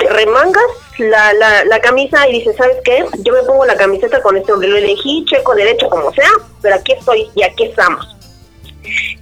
[0.10, 0.64] remangas
[0.98, 3.06] la, la, la camisa y dices, ¿sabes qué?
[3.20, 6.30] Yo me pongo la camiseta con este hombre, lo elegí, checo derecho como sea,
[6.62, 8.16] pero aquí estoy y aquí estamos.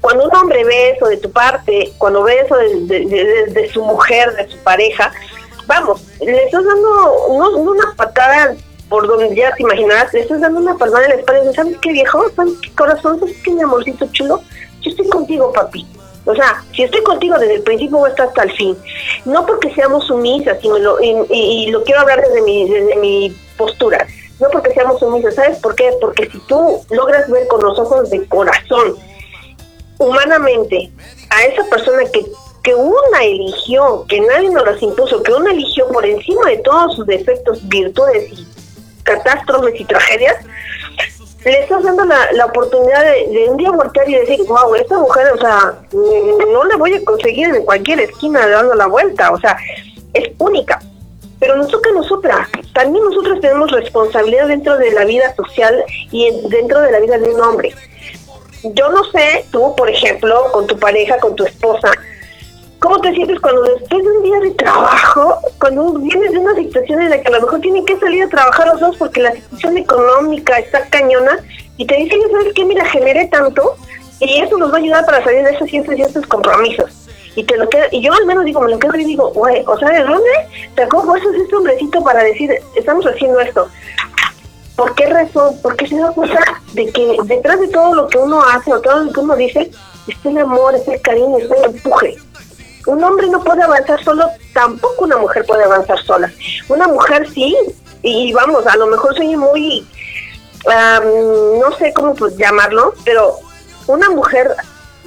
[0.01, 3.05] Cuando un hombre ve eso de tu parte, cuando ve eso de,
[3.49, 5.11] de- su mujer, de su pareja,
[5.65, 8.55] vamos, le estás dando no, no una patada
[8.89, 11.55] por donde ya te imaginarás, le estás dando una palmada en la espalda y dices,
[11.55, 12.29] ¿sabes qué viejo?
[12.35, 13.19] ¿Sabes qué corazón?
[13.19, 14.41] ¿Sabes qué mi amorcito chulo?
[14.81, 15.87] Yo estoy contigo, papi.
[16.25, 18.77] O sea, si estoy contigo desde el principio voy hasta el fin.
[19.25, 24.07] No porque seamos sumisas, lo, y lo quiero hablar desde mi, desde mi postura.
[24.39, 25.91] No porque seamos sumisas, ¿sabes por qué?
[26.01, 28.95] Porque si tú logras ver con los ojos de corazón,
[29.97, 30.91] humanamente,
[31.29, 32.25] a esa persona que,
[32.63, 36.95] que una eligió, que nadie nos las impuso, que una eligió por encima de todos
[36.95, 38.45] sus defectos, virtudes y
[39.03, 40.35] catástrofes y tragedias,
[41.51, 44.97] le estás dando la, la oportunidad de, de un día voltear y decir, wow, esta
[44.97, 49.31] mujer, o sea, mm, no la voy a conseguir en cualquier esquina dando la vuelta,
[49.31, 49.55] o sea,
[50.13, 50.79] es única.
[51.39, 52.47] Pero nos toca a nosotras.
[52.73, 57.17] También nosotros tenemos responsabilidad dentro de la vida social y en- dentro de la vida
[57.17, 57.75] de un hombre.
[58.63, 61.91] Yo no sé, tú, por ejemplo, con tu pareja, con tu esposa,
[62.85, 67.01] ¿cómo te sientes cuando después de un día de trabajo, cuando vienes de una situación
[67.01, 69.31] en la que a lo mejor tienen que salir a trabajar los dos porque la
[69.31, 71.39] situación económica está cañona
[71.77, 72.63] y te dicen, ¿sabes qué?
[72.63, 73.75] Mira, generé tanto
[74.19, 76.91] y eso nos va a ayudar para salir de esos ciertos y estos compromisos.
[77.35, 79.63] Y te lo queda, y yo al menos digo, me lo quedo y digo, güey,
[79.65, 80.29] o sea, ¿de dónde
[80.75, 83.67] sacó fuerzas este hombrecito para decir, estamos haciendo esto?
[84.75, 85.55] ¿Por qué razón?
[85.63, 89.05] Porque se da cuenta de que detrás de todo lo que uno hace o todo
[89.05, 89.71] lo que uno dice,
[90.07, 92.15] está el amor, está el cariño, está el empuje.
[92.85, 96.31] Un hombre no puede avanzar solo, tampoco una mujer puede avanzar sola.
[96.69, 97.55] Una mujer sí,
[98.01, 99.85] y vamos, a lo mejor soy muy,
[100.67, 101.03] am,
[101.59, 103.37] no sé cómo pues, llamarlo, pero
[103.87, 104.55] una mujer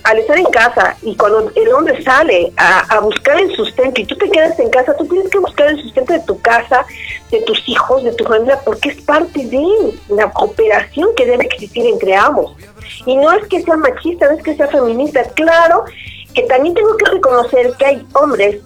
[0.05, 4.05] al estar en casa y cuando el hombre sale a, a buscar el sustento y
[4.05, 6.85] tú te quedas en casa, tú tienes que buscar el sustento de tu casa,
[7.31, 11.87] de tus hijos, de tu familia, porque es parte de la cooperación que debe existir
[11.87, 12.57] entre ambos.
[13.07, 15.85] Y no es que sea machista, no es que sea feminista, claro
[16.35, 18.61] que también tengo que reconocer que hay hombres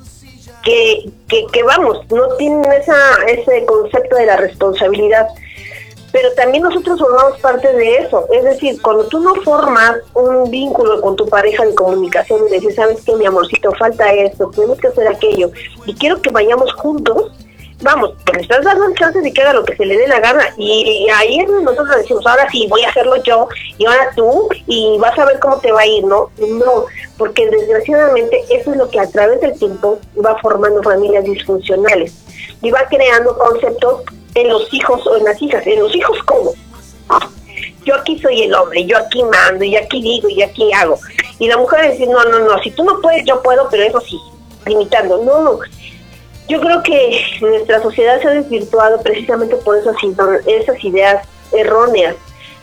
[0.65, 2.97] que, que, que vamos, no tienen esa,
[3.27, 5.29] ese concepto de la responsabilidad
[6.13, 8.27] pero también nosotros formamos parte de eso.
[8.31, 12.75] Es decir, cuando tú no formas un vínculo con tu pareja de comunicación y dices,
[12.75, 15.51] sabes que mi amorcito, falta esto, tenemos que hacer aquello,
[15.87, 17.33] y quiero que vayamos juntos,
[17.83, 20.21] vamos, pues estás dando el chance de que haga lo que se le dé la
[20.21, 20.45] gana.
[20.57, 24.97] Y, y ahí nosotros decimos, ahora sí, voy a hacerlo yo, y ahora tú, y
[24.99, 26.31] vas a ver cómo te va a ir, ¿no?
[26.39, 26.87] No,
[27.19, 32.15] porque desgraciadamente eso es lo que a través del tiempo va formando familias disfuncionales
[32.63, 34.03] y va creando conceptos
[34.35, 35.67] en los hijos o en las hijas.
[35.67, 36.53] ¿En los hijos cómo?
[37.85, 40.99] Yo aquí soy el hombre, yo aquí mando, y aquí digo, y aquí hago.
[41.39, 44.01] Y la mujer dice, no, no, no, si tú no puedes, yo puedo, pero eso
[44.01, 44.19] sí,
[44.67, 45.19] limitando.
[45.25, 45.59] No, no.
[46.49, 52.17] Yo creo que nuestra sociedad se ha desvirtuado precisamente por esas, ideas erróneas.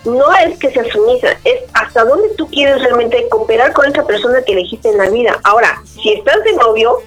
[0.05, 4.41] No es que seas sumisa, es hasta dónde tú quieres realmente cooperar con esa persona
[4.41, 5.39] que elegiste en la vida.
[5.43, 6.99] Ahora, si estás de novio,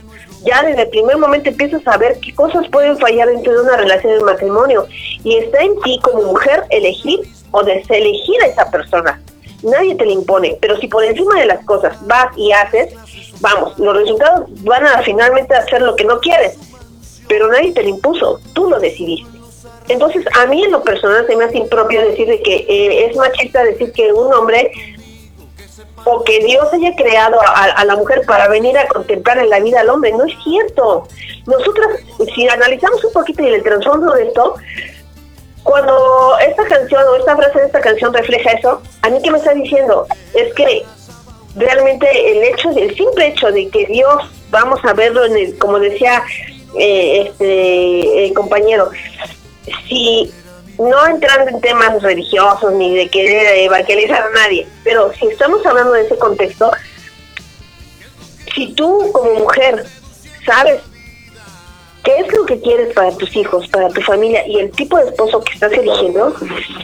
[0.44, 3.76] ya desde el primer momento empiezas a ver qué cosas pueden fallar dentro de una
[3.76, 4.86] relación de matrimonio.
[5.24, 9.20] Y está en ti como mujer elegir o deselegir a esa persona.
[9.62, 12.92] Nadie te la impone, pero si por encima de las cosas vas y haces,
[13.42, 16.56] vamos, los resultados van a finalmente hacer lo que no quieres.
[17.28, 19.30] Pero nadie te lo impuso, tú lo decidiste.
[19.88, 23.16] Entonces, a mí en lo personal se me hace impropio decir de que eh, es
[23.16, 24.70] machista decir que un hombre
[26.04, 29.80] o que Dios haya creado a, la mujer para venir a contemplar en la vida
[29.80, 30.12] al hombre.
[30.12, 31.06] No es cierto.
[31.46, 31.88] Nosotras,
[32.34, 34.54] si analizamos un poquito el trasfondo de esto,
[35.62, 39.38] cuando esta canción o esta frase de esta canción refleja eso, a mí que me
[39.38, 40.84] está diciendo es que
[41.56, 45.78] realmente el hecho, el simple hecho de que Dios, vamos a verlo en el, como
[45.78, 46.22] decía
[46.78, 48.90] eh, este el compañero,
[49.88, 50.32] si
[50.78, 55.92] no entrando en temas religiosos ni de querer evangelizar a nadie, pero si estamos hablando
[55.92, 56.70] de ese contexto,
[58.54, 59.84] si tú como mujer
[60.44, 60.80] sabes
[62.02, 65.04] qué es lo que quieres para tus hijos, para tu familia y el tipo de
[65.04, 66.34] esposo que estás eligiendo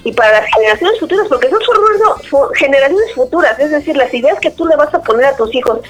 [0.05, 4.51] y para las generaciones futuras, porque estás formando generaciones futuras, es decir, las ideas que
[4.51, 5.81] tú le vas a poner a tus hijos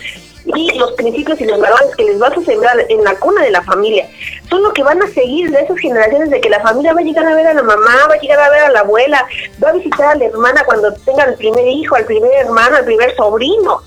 [0.56, 3.50] y los principios y los valores que les vas a sembrar en la cuna de
[3.50, 4.08] la familia
[4.48, 7.04] son lo que van a seguir de esas generaciones de que la familia va a
[7.04, 9.26] llegar a ver a la mamá, va a llegar a ver a la abuela,
[9.62, 12.84] va a visitar a la hermana cuando tenga el primer hijo, al primer hermano, al
[12.84, 13.82] primer sobrino.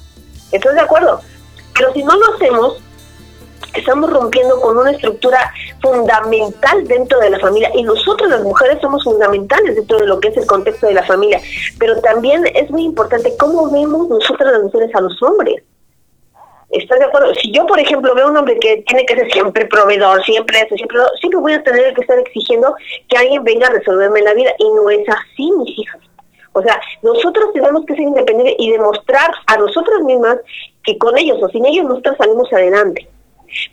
[0.51, 1.21] ¿Estás de acuerdo?
[1.73, 2.77] Pero si no lo hacemos,
[3.74, 9.03] estamos rompiendo con una estructura fundamental dentro de la familia y nosotros las mujeres somos
[9.03, 11.39] fundamentales dentro de lo que es el contexto de la familia,
[11.80, 15.63] pero también es muy importante cómo vemos nosotras las mujeres a los hombres.
[16.72, 17.34] ¿Estás de acuerdo?
[17.36, 20.61] Si yo, por ejemplo, veo a un hombre que tiene que ser siempre proveedor, siempre
[20.61, 22.74] eso, siempre siempre voy a tener que estar exigiendo
[23.09, 25.99] que alguien venga a resolverme la vida y no es así, mis hijas.
[26.53, 30.38] O sea, nosotros tenemos que ser independientes y demostrar a nosotras mismas
[30.84, 33.07] que con ellos o sin ellos nosotros salimos adelante.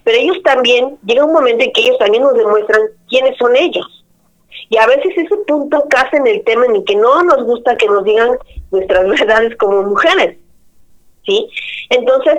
[0.05, 3.87] Pero ellos también, llega un momento en que ellos también nos demuestran quiénes son ellos.
[4.71, 7.77] Y a veces ese punto casa en el tema en el que no nos gusta
[7.77, 8.37] que nos digan
[8.71, 10.37] nuestras verdades como mujeres.
[11.25, 11.49] ¿Sí?
[11.91, 12.39] Entonces,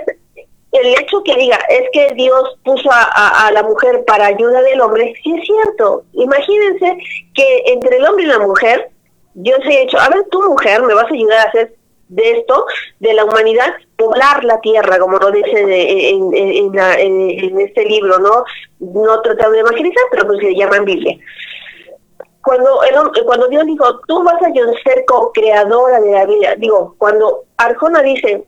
[0.72, 5.14] el hecho que diga es que Dios puso a, la mujer para ayuda del hombre,
[5.22, 6.04] sí es cierto.
[6.12, 6.98] Imagínense
[7.34, 8.90] que entre el hombre y la mujer,
[9.34, 11.74] Dios se ha hecho, a ver, tu mujer me vas a ayudar a hacer
[12.08, 12.66] de esto,
[13.00, 18.44] de la humanidad, poblar la tierra, como lo dice en, este libro, ¿no?
[18.78, 21.18] No tratando de evangelizar, pero pues se llama en Biblia.
[22.42, 24.50] Cuando, el, cuando Dios dijo, tú vas a
[24.82, 28.42] ser co-creadora de la vida, digo, cuando Arjona dice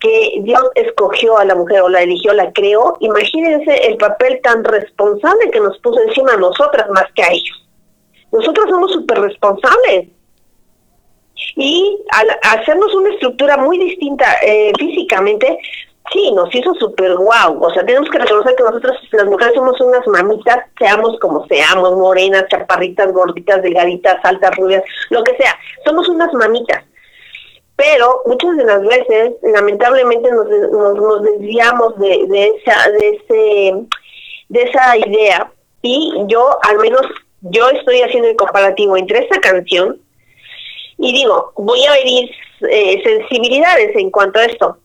[0.00, 4.64] que Dios escogió a la mujer o la eligió, la creó, imagínense el papel tan
[4.64, 7.68] responsable que nos puso encima a nosotras más que a ellos.
[8.32, 10.08] Nosotros somos súper responsables
[11.56, 15.58] y al hacernos una estructura muy distinta eh, físicamente,
[16.12, 17.62] sí, nos hizo súper guau.
[17.62, 21.96] O sea, tenemos que reconocer que nosotros, las mujeres, somos unas mamitas, seamos como seamos,
[21.96, 25.54] morenas, chaparritas, gorditas, delgaditas, altas, rubias, lo que sea.
[25.84, 26.84] Somos unas mamitas.
[27.76, 33.86] Pero muchas de las veces, lamentablemente, nos, nos, desviamos de, de, esa, de, ese,
[34.48, 35.52] de esa idea.
[35.82, 37.02] Y yo, al menos,
[37.42, 40.00] yo estoy haciendo el comparativo entre esta canción
[40.98, 42.30] y digo, voy a venir
[42.70, 44.78] eh, sensibilidades en cuanto a esto.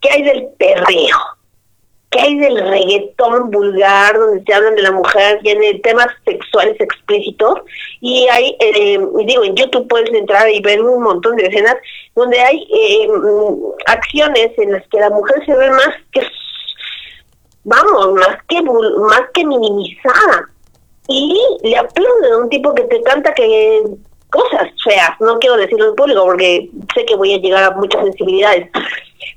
[0.00, 1.16] ¿Qué hay del perreo?
[2.10, 7.60] ¿Qué hay del reggaetón vulgar donde se hablan de la mujer, tiene temas sexuales explícitos?
[8.00, 11.76] Y hay, eh, digo, en YouTube puedes entrar y ver un montón de escenas
[12.14, 13.08] donde hay eh,
[13.86, 16.20] acciones en las que la mujer se ve más que,
[17.64, 20.50] vamos, más que, más que minimizada.
[21.08, 23.82] Y le aplauden a un tipo que te canta que
[24.32, 28.02] cosas feas, no quiero decirlo en público porque sé que voy a llegar a muchas
[28.02, 28.70] sensibilidades.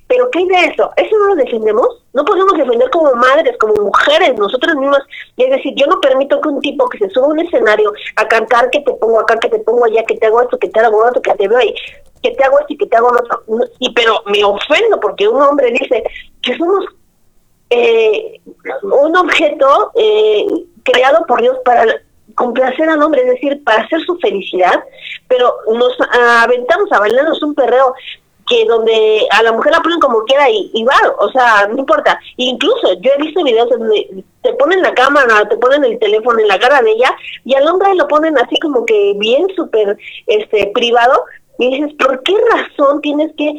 [0.08, 0.92] Pero ¿qué hay de eso?
[0.98, 1.88] ¿Eso no lo defendemos?
[2.14, 5.02] No podemos defender como madres, como mujeres, nosotras mismas.
[5.36, 8.28] Es decir, yo no permito que un tipo que se suba a un escenario a
[8.28, 10.80] cantar que te pongo acá, que te pongo allá, que te hago esto, que te
[10.80, 11.74] hago otro, que te veo ahí,
[12.22, 13.44] que te hago esto y que te hago otro.
[13.80, 16.04] Y pero me ofendo porque un hombre dice
[16.42, 16.86] que somos
[17.72, 18.40] eh,
[18.84, 20.46] un objeto eh,
[20.84, 21.86] creado por Dios para
[22.36, 24.84] complacer al hombre, es decir, para hacer su felicidad,
[25.28, 25.94] pero nos
[26.44, 27.94] aventamos a bailarnos un perreo
[28.48, 32.20] que donde a la mujer la ponen como quiera y, va, o sea, no importa.
[32.38, 36.48] Incluso yo he visto videos donde te ponen la cámara, te ponen el teléfono en
[36.48, 40.72] la cara de ella y al hombre lo ponen así como que bien súper este
[40.76, 41.24] privado
[41.58, 43.52] y dices, ¿por qué razón tienes que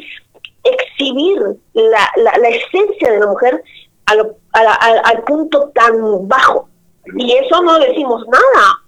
[0.63, 1.39] exhibir
[1.73, 3.61] la, la, la esencia de la mujer
[4.05, 4.71] a
[5.03, 6.69] al punto tan bajo?
[7.15, 8.83] Y eso no decimos nada.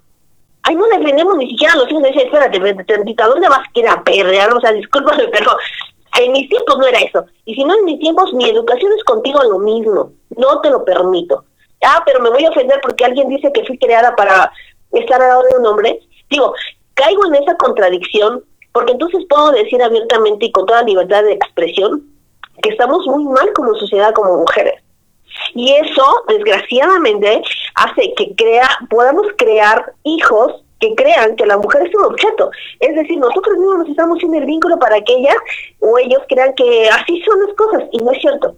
[0.64, 2.04] Ahí no defendemos ni siquiera a los hijos.
[2.04, 4.54] Dice, espérate, ¿a dónde vas a ir a perrear?
[4.54, 5.52] O sea, discúlpame, pero
[6.20, 7.26] en mis tiempos no era eso.
[7.46, 10.12] Y si no en mis tiempos, mi educación es contigo lo mismo.
[10.36, 11.46] No te lo permito.
[11.84, 14.52] Ah, pero me voy a ofender porque alguien dice que fui creada para
[14.92, 16.00] estar al lado de un hombre.
[16.30, 16.54] Digo,
[16.94, 18.44] caigo en esa contradicción
[18.74, 22.04] porque entonces puedo decir abiertamente y con toda libertad de expresión
[22.62, 24.82] que estamos muy mal como sociedad, como mujeres.
[25.54, 27.42] Y eso, desgraciadamente,
[27.76, 32.52] hace que crea, podamos crear hijos que crean que la mujer es un objeto.
[32.80, 35.36] Es decir, nosotros mismos nos estamos haciendo el vínculo para que ella
[35.80, 37.84] o ellos crean que así son las cosas.
[37.92, 38.56] Y no es cierto.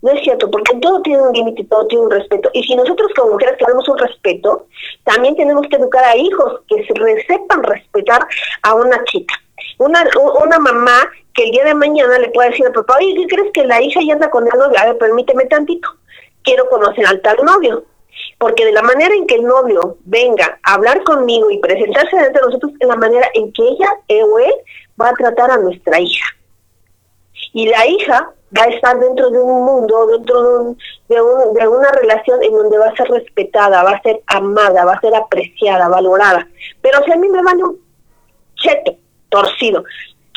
[0.00, 2.48] No es cierto, porque todo tiene un límite, todo tiene un respeto.
[2.54, 4.66] Y si nosotros como mujeres tenemos un respeto,
[5.02, 8.24] también tenemos que educar a hijos que se sepan respetar
[8.62, 9.34] a una chica.
[9.78, 10.04] Una,
[10.40, 13.52] una mamá que el día de mañana le pueda decir al papá, oye, ¿qué crees
[13.52, 14.78] que la hija ya anda con el novio?
[14.78, 15.88] A ver, permíteme tantito
[16.48, 17.84] quiero conocer al tal novio.
[18.38, 22.38] Porque de la manera en que el novio venga a hablar conmigo y presentarse delante
[22.38, 23.90] de nosotros, es la manera en que ella
[24.24, 24.54] o él
[25.00, 26.26] va a tratar a nuestra hija.
[27.52, 30.78] Y la hija va a estar dentro de un mundo, dentro de, un,
[31.08, 34.84] de, un, de una relación en donde va a ser respetada, va a ser amada,
[34.84, 36.48] va a ser apreciada, valorada.
[36.80, 37.78] Pero si a mí me van un
[38.56, 38.96] cheto
[39.28, 39.84] torcido,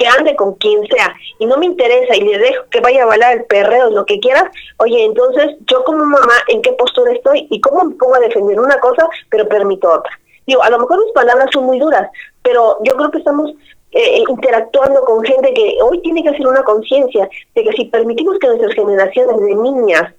[0.01, 3.05] que ande con quien sea y no me interesa y le dejo que vaya a
[3.05, 4.45] bailar el perreo, lo que quieras,
[4.77, 7.45] oye, entonces yo como mamá, ¿en qué postura estoy?
[7.51, 10.11] ¿Y cómo me pongo a defender una cosa, pero permito otra?
[10.47, 12.09] Digo, a lo mejor mis palabras son muy duras,
[12.41, 13.51] pero yo creo que estamos
[13.91, 18.39] eh, interactuando con gente que hoy tiene que hacer una conciencia de que si permitimos
[18.39, 20.13] que nuestras generaciones de niñas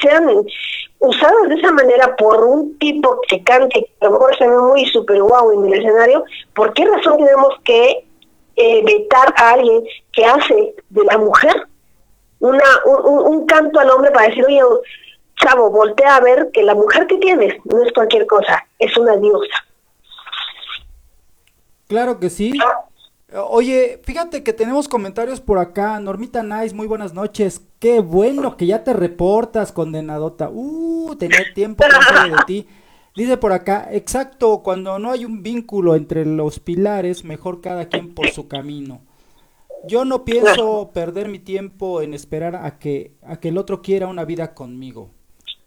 [0.00, 0.28] sean
[1.00, 4.86] usadas de esa manera por un tipo que cante, a lo mejor se ve muy
[4.86, 6.24] super guau en el escenario,
[6.54, 8.07] ¿por qué razón tenemos que
[8.58, 11.54] eh, vetar a alguien que hace de la mujer
[12.40, 14.60] una un, un, canto al hombre para decir, oye,
[15.36, 19.16] chavo, voltea a ver que la mujer que tienes no es cualquier cosa, es una
[19.16, 19.64] diosa.
[21.88, 22.52] Claro que sí.
[23.32, 26.00] Oye, fíjate que tenemos comentarios por acá.
[26.00, 27.62] Normita Nice, muy buenas noches.
[27.78, 30.48] Qué bueno que ya te reportas, condenadota.
[30.50, 32.68] Uh, tenía tiempo de ti.
[33.18, 38.14] Dice por acá, exacto, cuando no hay un vínculo entre los pilares, mejor cada quien
[38.14, 39.00] por su camino.
[39.88, 44.06] Yo no pienso perder mi tiempo en esperar a que, a que el otro quiera
[44.06, 45.10] una vida conmigo.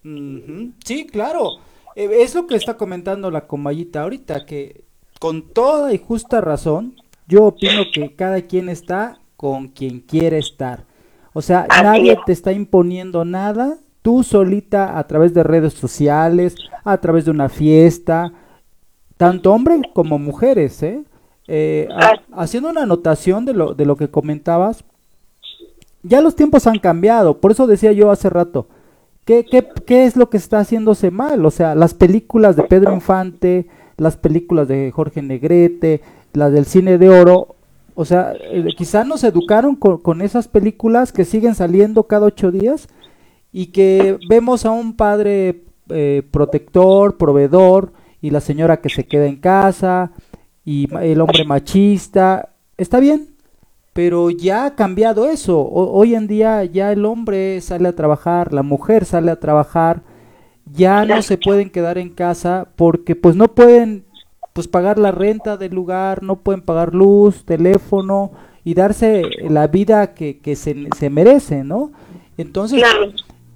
[0.01, 1.57] Sí, claro.
[1.97, 4.85] Eh, es lo que está comentando la comayita ahorita, que
[5.19, 6.95] con toda y justa razón,
[7.27, 10.85] yo opino que cada quien está con quien quiere estar.
[11.33, 16.97] O sea, nadie te está imponiendo nada, tú solita a través de redes sociales, a
[16.97, 18.33] través de una fiesta,
[19.17, 21.03] tanto hombres como mujeres, ¿eh?
[21.47, 21.87] eh
[22.33, 24.83] haciendo una anotación de lo, de lo que comentabas,
[26.03, 28.67] ya los tiempos han cambiado, por eso decía yo hace rato,
[29.25, 31.45] ¿qué, qué, qué es lo que está haciéndose mal?
[31.45, 36.01] O sea, las películas de Pedro Infante, las películas de Jorge Negrete,
[36.33, 37.55] las del cine de oro,
[37.93, 42.51] o sea, eh, quizá nos educaron con, con esas películas que siguen saliendo cada ocho
[42.51, 42.87] días,
[43.51, 49.25] y que vemos a un padre eh, protector, proveedor, y la señora que se queda
[49.25, 50.11] en casa,
[50.63, 53.29] y el hombre machista, está bien,
[53.93, 55.61] pero ya ha cambiado eso.
[55.67, 60.03] hoy en día ya el hombre sale a trabajar, la mujer sale a trabajar,
[60.71, 64.05] ya no se pueden quedar en casa porque pues no pueden
[64.53, 68.31] pues pagar la renta del lugar, no pueden pagar luz, teléfono
[68.63, 71.91] y darse la vida que, que se, se merece, ¿no?
[72.37, 72.83] Entonces,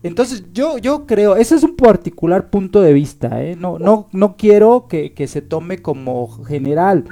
[0.07, 3.55] entonces yo, yo creo, ese es un particular punto de vista, ¿eh?
[3.55, 7.05] no, no, no quiero que, que se tome como general,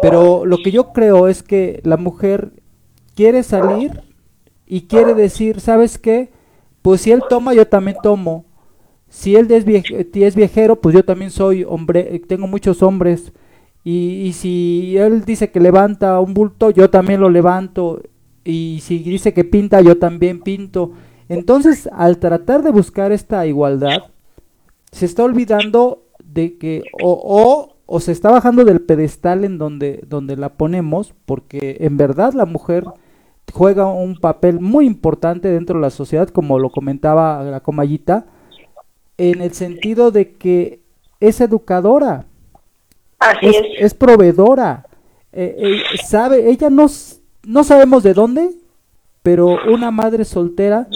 [0.00, 2.52] pero lo que yo creo es que la mujer
[3.14, 4.02] quiere salir
[4.66, 6.30] y quiere decir, ¿sabes qué?
[6.82, 8.46] Pues si él toma, yo también tomo.
[9.08, 13.32] Si él es, es viejero, pues yo también soy hombre, tengo muchos hombres.
[13.84, 18.02] Y, y, si él dice que levanta un bulto, yo también lo levanto.
[18.44, 20.92] Y si dice que pinta, yo también pinto.
[21.28, 24.04] Entonces, al tratar de buscar esta igualdad,
[24.92, 30.36] se está olvidando de que o, o, se está bajando del pedestal en donde, donde
[30.36, 32.84] la ponemos, porque en verdad la mujer
[33.52, 38.26] juega un papel muy importante dentro de la sociedad, como lo comentaba la comayita,
[39.16, 40.80] en el sentido de que
[41.20, 42.26] es educadora,
[43.40, 43.94] es, es.
[43.94, 44.86] proveedora,
[45.32, 46.86] eh, eh, sabe, ella no,
[47.44, 48.50] no sabemos de dónde,
[49.22, 50.88] pero una madre soltera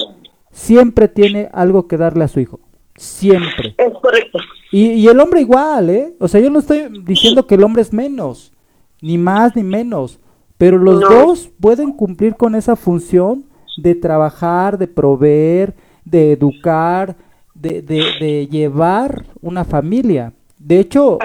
[0.50, 2.60] siempre tiene algo que darle a su hijo.
[2.96, 3.74] Siempre.
[3.76, 4.38] Es correcto.
[4.72, 6.14] Y, y, el hombre igual, ¿eh?
[6.18, 8.52] O sea, yo no estoy diciendo que el hombre es menos,
[9.00, 10.18] ni más ni menos,
[10.58, 13.46] pero los dos pueden cumplir con esa función
[13.78, 15.74] de trabajar, de proveer,
[16.04, 17.16] de educar,
[17.54, 20.32] de, de, de llevar una familia.
[20.58, 21.18] De hecho,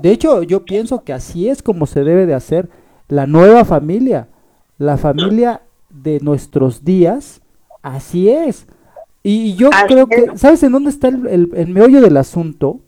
[0.00, 2.70] de hecho, yo pienso que así es como se debe de hacer
[3.08, 4.28] la nueva familia,
[4.78, 7.42] la familia de nuestros días,
[7.94, 8.66] Así es.
[9.22, 12.80] Y yo creo que, ¿sabes en dónde está el, el, meollo del asunto?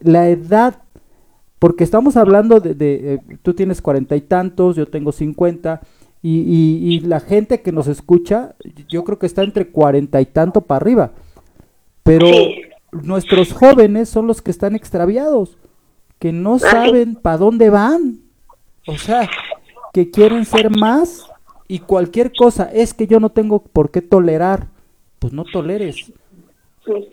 [0.00, 0.82] La edad,
[1.58, 5.80] porque estamos hablando de, de eh, tú tienes cuarenta y tantos, yo tengo cincuenta,
[6.22, 8.54] y, y, la gente que nos escucha,
[8.88, 11.12] yo creo que está entre cuarenta y tanto para arriba.
[12.02, 12.26] Pero
[12.90, 15.56] nuestros jóvenes son los que están extraviados,
[16.18, 18.20] que no saben para dónde van.
[18.86, 19.28] O sea,
[19.92, 21.28] que quieren ser más
[21.68, 24.68] y cualquier cosa es que yo no tengo por qué tolerar,
[25.18, 26.12] pues no toleres.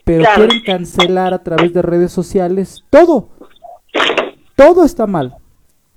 [0.04, 3.30] Pero quieren cancelar a través de redes sociales todo.
[4.56, 5.38] Todo está mal.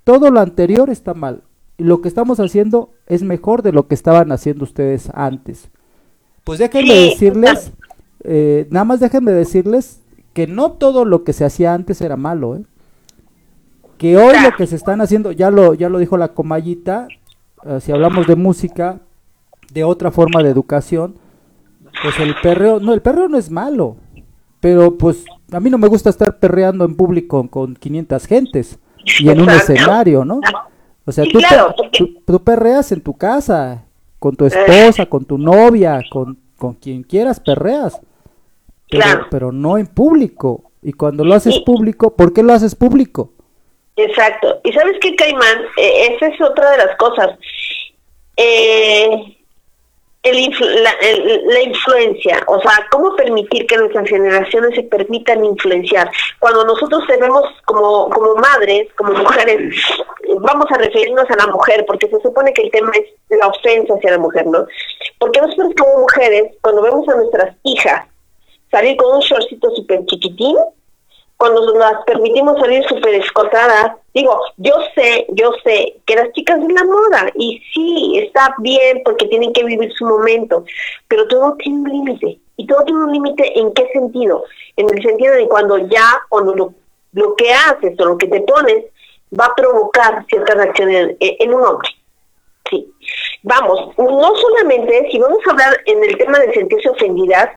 [0.05, 1.43] Todo lo anterior está mal.
[1.77, 5.69] Y lo que estamos haciendo es mejor de lo que estaban haciendo ustedes antes.
[6.45, 7.73] Pues déjenme decirles,
[8.25, 10.01] eh, nada más déjenme decirles
[10.33, 12.63] que no todo lo que se hacía antes era malo, ¿eh?
[13.99, 17.09] Que hoy lo que se están haciendo, ya lo, ya lo dijo la comayita,
[17.69, 19.01] eh, si hablamos de música,
[19.73, 21.17] de otra forma de educación,
[22.03, 23.97] pues el perreo, no, el perreo no es malo,
[24.61, 28.79] pero pues a mí no me gusta estar perreando en público con 500 gentes
[29.21, 30.41] y en un escenario, ¿no?
[31.05, 33.85] O sea, tú, perreas en tu casa,
[34.19, 38.01] con tu esposa, con tu novia, con, con quien quieras perreas,
[38.91, 40.73] pero, pero no en público.
[40.83, 43.33] Y cuando lo haces público, ¿por qué lo haces público?
[43.97, 44.61] Exacto.
[44.63, 47.31] Y sabes qué, Caimán, eh, esa es otra de las cosas.
[48.37, 49.37] Eh,
[50.33, 56.11] la, influencia, o sea, cómo permitir que nuestras generaciones se permitan influenciar.
[56.39, 59.75] Cuando nosotros tenemos como, como madres, como mujeres,
[60.41, 63.95] vamos a referirnos a la mujer, porque se supone que el tema es la ofensa
[63.95, 64.67] hacia la mujer, ¿no?
[65.19, 68.07] Porque nosotros como mujeres, cuando vemos a nuestras hijas
[68.71, 70.57] salir con un shortcito súper chiquitín,
[71.37, 76.73] cuando las permitimos salir súper escotadas, digo, yo sé, yo sé que las chicas de
[76.73, 80.65] la moda, y sí, está bien porque tienen que vivir su momento,
[81.09, 82.39] pero todo tiene un límite.
[82.57, 84.45] ¿Y todo tiene un límite en qué sentido?
[84.77, 86.75] En el sentido de cuando ya, cuando lo,
[87.13, 88.85] lo que haces o lo que te pones
[89.39, 91.89] va a provocar ciertas reacciones en, en un hombre.
[92.71, 92.91] Sí.
[93.43, 97.51] Vamos, no solamente, si vamos a hablar en el tema de sentirse ofendidas,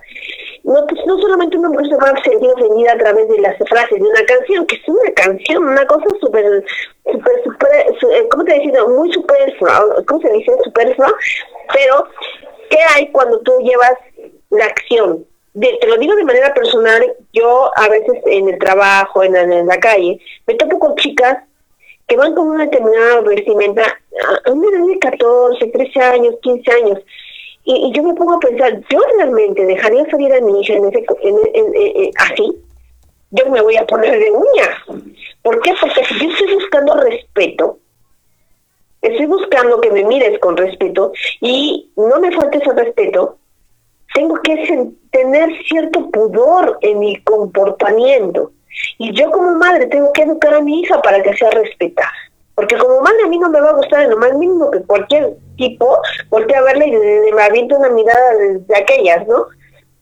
[0.64, 3.57] no, pues, no solamente una mujer se va a sentir ofendida a través de las
[3.57, 6.64] frases de una canción, que es una canción, una cosa súper,
[7.12, 7.70] súper, súper,
[8.14, 8.86] eh, ¿cómo te decía?
[8.86, 10.51] Muy superflua, ¿cómo se dice?
[10.64, 11.14] Superflua,
[11.74, 12.05] pero
[12.70, 13.93] ¿qué hay cuando tú llevas
[14.49, 15.26] la acción?
[15.60, 17.03] te lo digo de manera personal,
[17.34, 21.38] yo a veces en el trabajo, en, en la calle, me topo con chicas
[22.07, 23.84] que van con una determinada vestimenta
[24.45, 26.99] a una edad de 14, 13 años, 15 años,
[27.64, 31.05] y, yo me pongo a pensar, ¿yo realmente dejaría salir a mi hija en ese,
[31.22, 32.57] en, así?
[33.32, 35.05] Yo me voy a poner de uñas.
[35.43, 35.74] ¿Por qué?
[35.80, 37.78] Porque si yo estoy buscando respeto,
[39.01, 43.38] estoy buscando que me mires con respeto y no me faltes el respeto,
[44.14, 48.51] tengo que tener cierto pudor en mi comportamiento.
[48.97, 52.12] Y yo como madre tengo que educar a mi hija para que sea respetada.
[52.60, 54.82] Porque como madre a mí no me va a gustar en lo más mínimo que
[54.82, 55.97] cualquier tipo
[56.30, 59.45] voltee a verle y me aviento una mirada de, aquellas, ¿no?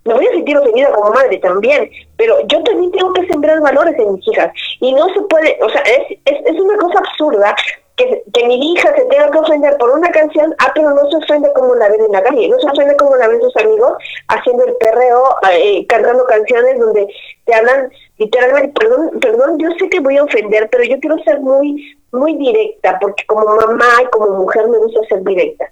[0.06, 1.88] Me voy a sentir ofendida como madre también,
[2.18, 4.52] pero yo también tengo que sembrar valores en mis hijas.
[4.80, 7.56] Y no se puede, o sea, es, es, una cosa absurda
[7.98, 11.18] que, que, mi hija se tenga que ofender por una canción, ah, pero no se
[11.18, 13.94] ofende como la ven en la calle, no se ofende como la ven sus amigos
[14.28, 17.08] haciendo el perreo, eh, cantando canciones donde
[17.46, 21.40] te hablan literalmente, perdón, perdón, yo sé que voy a ofender, pero yo quiero ser
[21.42, 25.70] muy muy directa, porque como mamá y como mujer me gusta ser directa.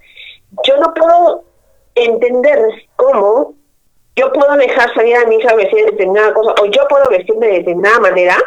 [0.67, 1.43] Yo no puedo
[1.95, 2.59] entender
[2.97, 3.53] cómo
[4.15, 7.47] yo puedo dejar salir a mi hija vestir de determinada cosa, o yo puedo vestirme
[7.47, 8.37] de determinada manera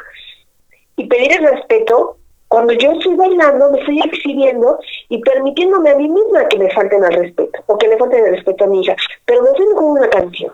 [0.97, 2.18] y pedir el respeto
[2.49, 4.78] cuando yo estoy bailando, me estoy exhibiendo
[5.11, 8.36] y permitiéndome a mí misma que me falten al respeto, o que le falten el
[8.36, 8.96] respeto a mi hija.
[9.26, 10.53] Pero me ofendo con una canción.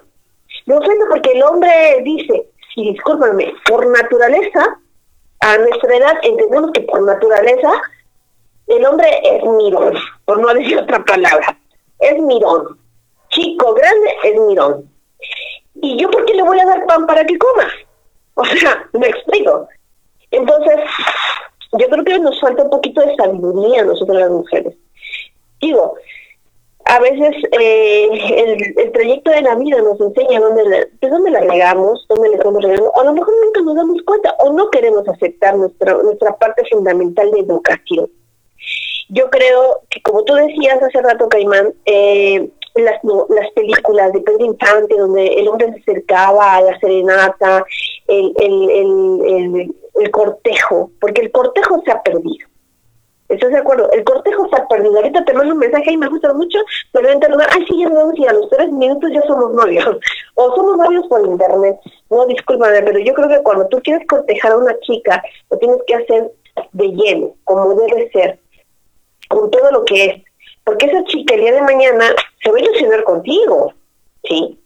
[0.67, 1.71] Me ofendo porque el hombre
[2.03, 4.81] dice, y discúlpame, por naturaleza,
[5.41, 7.71] a nuestra edad entendemos que por naturaleza
[8.67, 11.59] el hombre es mirón, por no decir otra palabra,
[12.01, 12.79] es mirón.
[13.29, 14.91] Chico, grande, es mirón.
[15.75, 17.69] ¿Y yo por qué le voy a dar pan para que coma?
[18.35, 19.69] O sea, me explico.
[20.31, 20.81] Entonces,
[21.79, 24.75] yo creo que nos falta un poquito de sabiduría a nosotros las mujeres.
[25.61, 25.95] Digo,
[26.85, 28.09] a veces eh,
[28.77, 32.37] el, trayecto de la vida nos enseña dónde, de pues, dónde la regamos, dónde le
[32.37, 35.95] estamos regando, o a lo mejor nunca nos damos cuenta o no queremos aceptar nuestra,
[35.95, 38.11] nuestra parte fundamental de educación.
[39.09, 44.47] Yo creo que, como tú decías hace rato, Caimán, eh, las, las películas de Pedro
[44.47, 47.65] Infante, donde el hombre se acercaba a la serenata,
[48.09, 52.47] el, el, el, el cortejo, porque el cortejo se ha perdido
[53.29, 53.91] ¿Estás de acuerdo?
[53.91, 54.97] El cortejo está perdido.
[54.97, 56.59] Ahorita te mando un mensaje y me gusta mucho,
[56.93, 59.53] pero en internet, ay, sí, ya nos vamos y a los tres minutos ya somos
[59.53, 59.85] novios.
[60.37, 61.77] O somos novios por internet.
[62.11, 65.79] No, discúlpame, pero yo creo que cuando tú quieres cortejar a una chica, lo tienes
[65.87, 66.33] que hacer
[66.73, 68.41] de lleno, como debe ser,
[69.29, 70.24] con todo lo que es.
[70.65, 73.73] Porque esa chica el día de mañana se va a ilusionar contigo,
[74.25, 74.59] ¿sí?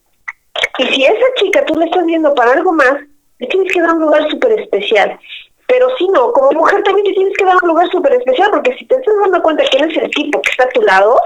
[0.78, 2.94] Y si esa chica tú le estás viendo para algo más,
[3.38, 5.18] le tienes que dar un lugar súper especial.
[5.66, 8.74] Pero si no, como mujer también te tienes que dar un lugar súper especial, porque
[8.78, 11.20] si te estás dando cuenta quién es el tipo que está a tu lado,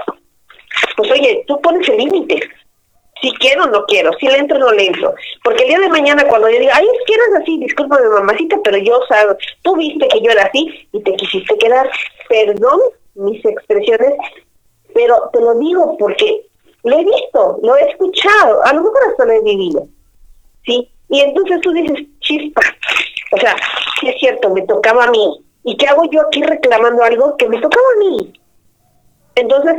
[0.97, 2.39] pues oye, tú pones el límite.
[3.21, 5.13] Si quiero o no quiero, si le entro o no le entro.
[5.43, 8.57] Porque el día de mañana cuando yo diga, ay, es que eres así, discúlpame mamacita,
[8.63, 11.89] pero yo, sabes, tú viste que yo era así y te quisiste quedar.
[12.27, 12.79] Perdón
[13.15, 14.13] mis expresiones,
[14.93, 16.47] pero te lo digo porque
[16.83, 19.87] lo he visto, lo he escuchado, a lo mejor hasta lo he vivido.
[20.65, 20.89] ¿Sí?
[21.09, 22.61] Y entonces tú dices, chispa,
[23.31, 23.55] o sea,
[23.99, 25.43] sí es cierto, me tocaba a mí.
[25.63, 28.33] ¿Y qué hago yo aquí reclamando algo que me tocaba a mí?
[29.35, 29.75] Entonces,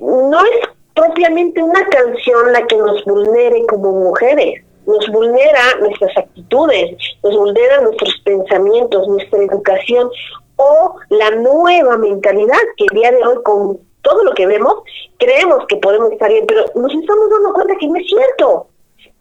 [0.00, 6.96] no es propiamente una canción la que nos vulnere como mujeres, nos vulnera nuestras actitudes,
[7.22, 10.10] nos vulnera nuestros pensamientos, nuestra educación
[10.56, 14.82] o la nueva mentalidad que el día de hoy con todo lo que vemos
[15.18, 18.68] creemos que podemos estar bien, pero nos estamos dando cuenta que no es cierto,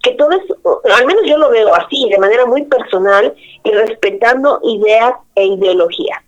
[0.04, 0.44] que todo es,
[0.94, 6.20] al menos yo lo veo así, de manera muy personal y respetando ideas e ideologías.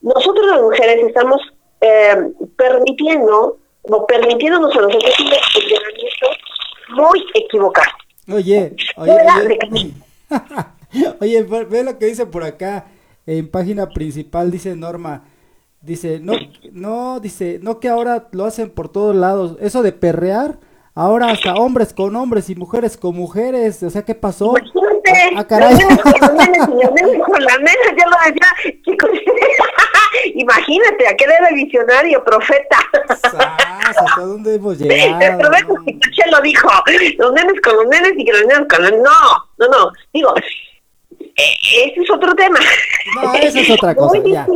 [0.00, 1.40] Nosotros las mujeres estamos
[1.80, 6.26] eh, permitiendo o permitiéndonos a nosotros un funcionamiento
[6.90, 7.92] muy equivocado.
[8.32, 9.12] Oye, oye,
[11.20, 12.86] oye, ve lo que dice por acá
[13.26, 15.24] en página principal, dice Norma.
[15.82, 16.34] Dice, no,
[16.70, 19.56] no, dice, no que ahora lo hacen por todos lados.
[19.60, 20.58] Eso de perrear,
[20.94, 23.82] ahora hasta hombres con hombres y mujeres con mujeres.
[23.82, 24.54] O sea, ¿qué pasó?
[24.56, 25.74] Imagínate, ah, caray.
[25.74, 29.10] con la nena, yo lo decía, chicos.
[30.34, 32.76] Imagínate, ¿a qué debe visionario, profeta?
[33.08, 35.20] ¿Hasta dónde hemos llegado?
[35.20, 36.30] El profeta no.
[36.30, 36.68] lo dijo,
[37.18, 38.92] los nenes con los nenes y que los nenes con los...
[38.92, 40.32] No, no, no, digo,
[41.18, 42.60] eh, ese es otro tema.
[43.16, 44.46] No, esa es otra cosa, ya.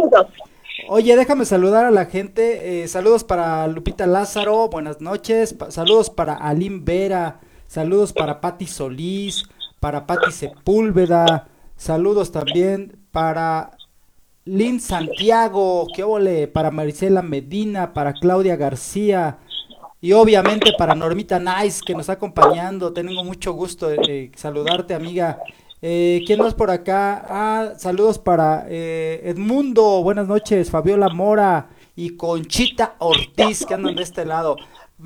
[0.89, 2.83] Oye, déjame saludar a la gente.
[2.83, 5.57] Eh, saludos para Lupita Lázaro, buenas noches.
[5.69, 9.45] saludos para Alim Vera, saludos para Patti Solís,
[9.81, 13.73] para Patti Sepúlveda, saludos también para
[14.45, 19.39] Lynn Santiago, qué ole, para Marisela Medina, para Claudia García
[20.01, 22.93] y obviamente para Normita Nice que nos está acompañando.
[22.93, 25.41] Tengo mucho gusto de, saludarte, amiga.
[25.83, 27.25] Eh, ¿Quién más por acá?
[27.29, 34.03] Ah, saludos para eh, Edmundo, buenas noches, Fabiola Mora y Conchita Ortiz que andan de
[34.03, 34.57] este lado.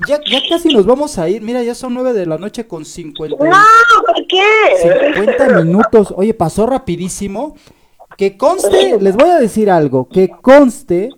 [0.07, 2.85] Ya, ya casi nos vamos a ir, mira, ya son nueve de la noche con
[2.85, 3.35] 50.
[3.35, 3.51] No,
[4.05, 4.43] ¿por qué?
[5.13, 6.13] 50 minutos.
[6.15, 7.55] Oye, pasó rapidísimo.
[8.17, 11.09] Que conste, les voy a decir algo, que conste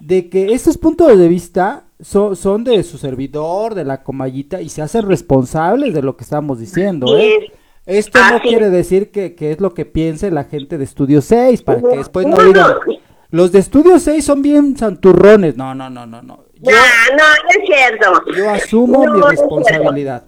[0.00, 4.82] de que estos puntos de vista son, de su servidor, de la comallita, y se
[4.82, 7.50] hacen responsables de lo que estamos diciendo, ¿eh?
[7.86, 11.82] Esto no quiere decir que, es lo que piense la gente de Estudio 6, para
[11.82, 12.74] que después no digan,
[13.30, 15.56] los de Estudio 6 son bien santurrones.
[15.56, 16.44] No, no, no, no, no.
[16.54, 18.22] Yo, no, no, es cierto.
[18.34, 20.24] Yo asumo mi responsabilidad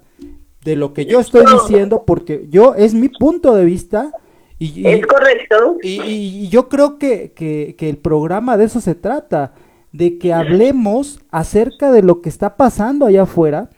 [0.64, 4.10] de lo que yo estoy diciendo, porque yo, es mi punto de vista,
[4.58, 5.76] y, es correcto.
[5.82, 9.52] Y, yo creo que, que, el programa de eso se trata,
[9.92, 13.70] de que hablemos acerca de lo que está pasando allá afuera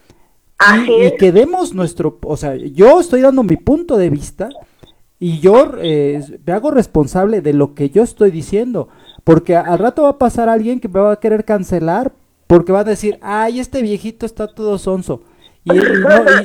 [0.87, 4.49] y, que demos nuestro, o sea, yo estoy dando mi punto de vista
[5.19, 8.89] y yo eh, me hago responsable de lo que yo estoy diciendo,
[9.25, 12.13] porque al rato va a pasar alguien que me va a querer cancelar
[12.47, 15.23] porque va a decir, ay, este viejito está todo sonso
[15.65, 15.73] y,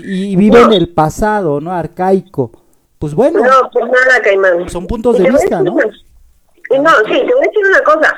[0.03, 1.71] y vive en el pasado, ¿no?
[1.71, 2.63] Arcaico
[3.03, 3.41] pues bueno.
[3.41, 4.69] No, pues nada, Caimán.
[4.69, 5.73] Son puntos de vista, ¿no?
[5.73, 5.79] No,
[7.05, 8.17] sí, te voy a decir una cosa.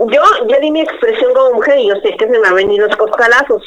[0.00, 2.86] Yo ya di mi expresión como mujer y yo sé que se me han venido
[2.88, 3.62] los coscalazos,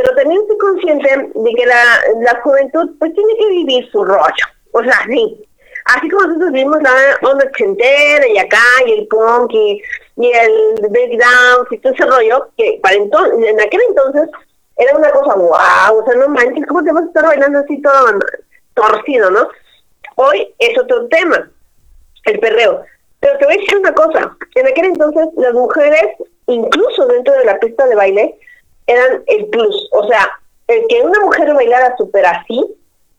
[0.00, 1.84] pero también estoy consciente de que la,
[2.22, 4.46] la juventud pues tiene que vivir su rollo.
[4.72, 5.46] O sea, sí.
[5.86, 6.92] Así como nosotros vimos la
[7.22, 9.82] onda ochentera y acá, y el punk, y,
[10.16, 14.28] el breakdown, y todo ese rollo, que para entonces, en aquel entonces
[14.76, 17.80] era una cosa wow, o sea, no manches, ¿cómo te vas a estar bailando así
[17.82, 18.18] todo
[18.74, 19.48] torcido, ¿no?
[20.16, 21.50] Hoy es otro tema,
[22.26, 22.82] el perreo.
[23.20, 27.44] Pero te voy a decir una cosa, en aquel entonces las mujeres, incluso dentro de
[27.44, 28.38] la pista de baile,
[28.90, 29.88] eran el plus.
[29.92, 30.28] O sea,
[30.66, 32.64] el que una mujer bailara súper así,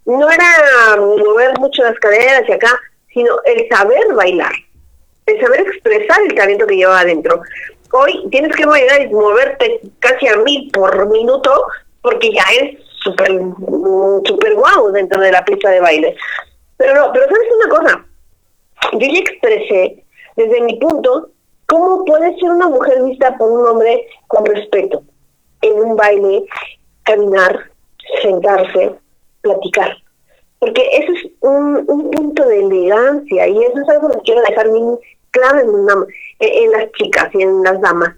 [0.06, 2.80] no era mover mucho las caderas y acá,
[3.14, 4.54] sino el saber bailar,
[5.26, 7.42] el saber expresar el talento que lleva adentro.
[7.92, 11.66] Hoy tienes que bailar y moverte casi a mil por minuto
[12.02, 13.32] porque ya es súper
[14.26, 16.16] super guau dentro de la pista de baile.
[16.78, 18.06] Pero no, pero sabes una cosa,
[18.94, 20.04] yo ya expresé
[20.36, 21.30] desde mi punto
[21.68, 25.04] cómo puede ser una mujer vista por un hombre con respeto
[25.62, 26.46] en un baile,
[27.04, 27.72] caminar,
[28.22, 28.96] sentarse,
[29.42, 29.98] platicar.
[30.60, 35.00] Porque eso es un, punto de elegancia y eso es algo que quiero dejar bien
[35.32, 36.08] claro en,
[36.40, 38.16] en las chicas y en las damas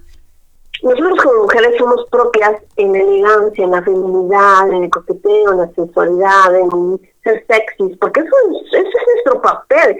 [0.84, 5.58] nosotros como mujeres somos propias en la elegancia, en la feminidad, en el coqueteo, en
[5.58, 9.98] la sensualidad, en ser sexys, porque eso es, ese es nuestro papel,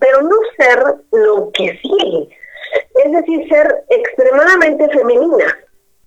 [0.00, 0.82] pero no ser
[1.12, 2.28] lo que sigue.
[3.04, 5.54] Es decir, ser extremadamente femeninas,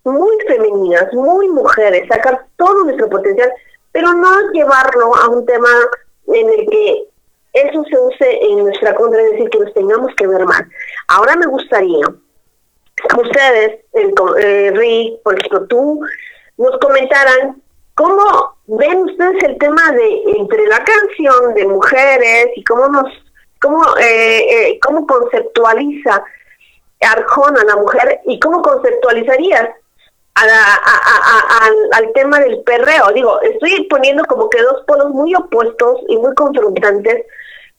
[0.06, 3.52] muy femeninas, muy mujeres, sacar todo nuestro potencial,
[3.92, 5.70] pero no llevarlo a un tema
[6.28, 7.08] en el que
[7.54, 10.68] eso se use en nuestra contra, es decir, que nos tengamos que ver mal.
[11.08, 12.06] Ahora me gustaría
[13.18, 16.02] ustedes, el, eh, Rick, por ejemplo, tú,
[16.58, 17.62] nos comentaran
[17.96, 23.12] cómo ven ustedes el tema de entre la canción de mujeres y cómo nos,
[23.62, 26.24] cómo, eh, eh, cómo conceptualiza
[27.02, 29.70] Arjona la mujer y cómo conceptualizarías
[30.36, 33.12] al tema del perreo.
[33.14, 37.26] Digo, estoy poniendo como que dos polos muy opuestos y muy confrontantes,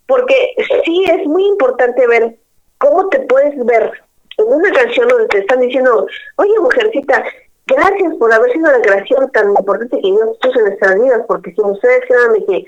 [0.07, 0.55] porque
[0.85, 2.37] sí es muy importante ver
[2.79, 3.93] cómo te puedes ver
[4.39, 7.25] en una canción donde te están diciendo, oye mujercita,
[7.67, 11.53] gracias por haber sido la creación tan importante que Dios puso en nuestras vidas, porque
[11.53, 12.65] si ustedes créanme que,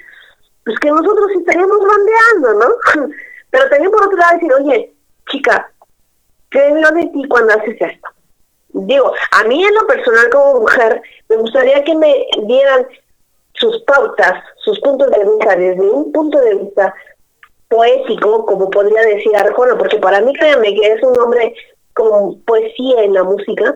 [0.65, 3.09] pues que nosotros estaríamos bandeando, ¿no?
[3.51, 4.95] Pero también por otro lado decir, oye,
[5.31, 5.73] chica,
[6.51, 8.09] ¿qué lo de ti cuando haces esto?
[8.71, 12.87] Digo, a mí en lo personal como mujer, me gustaría que me dieran
[13.55, 16.95] sus pautas, sus puntos de vista, desde un punto de vista
[17.69, 21.55] poético, como podría decir Arjona, porque para mí créanme que es un hombre
[21.95, 23.75] con poesía en la música,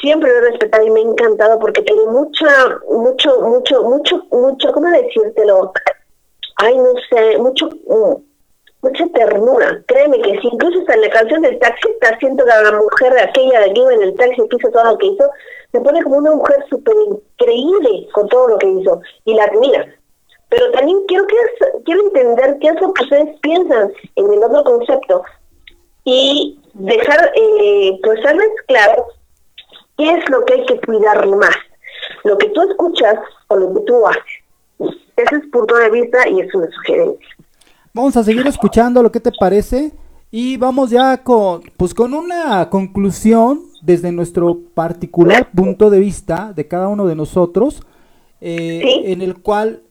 [0.00, 4.72] siempre lo he respetado y me ha encantado porque tiene mucha, mucho, mucho, mucho, mucho,
[4.72, 5.72] ¿cómo decírtelo?
[6.56, 8.14] Ay, no sé, mucho, mm,
[8.82, 9.82] mucha ternura.
[9.86, 13.12] Créeme que si incluso hasta en la canción del taxi, está siento que la mujer
[13.12, 15.30] de aquella de aquí en el taxi que hizo todo lo que hizo,
[15.72, 19.86] se pone como una mujer súper increíble con todo lo que hizo y la admira.
[20.48, 21.36] Pero también quiero que
[21.84, 25.22] quiero entender qué es lo que ustedes piensan en el otro concepto
[26.04, 29.06] y dejar, eh, pues, darles claro
[29.98, 31.56] qué es lo que hay que cuidar más,
[32.24, 33.16] lo que tú escuchas
[33.48, 34.94] o lo que tú haces.
[35.16, 37.28] Ese es punto de vista y es una sugerencia.
[37.98, 39.92] Vamos a seguir escuchando lo que te parece
[40.30, 46.68] y vamos ya con, pues con una conclusión desde nuestro particular punto de vista de
[46.68, 47.82] cada uno de nosotros,
[48.40, 49.82] eh, en el cual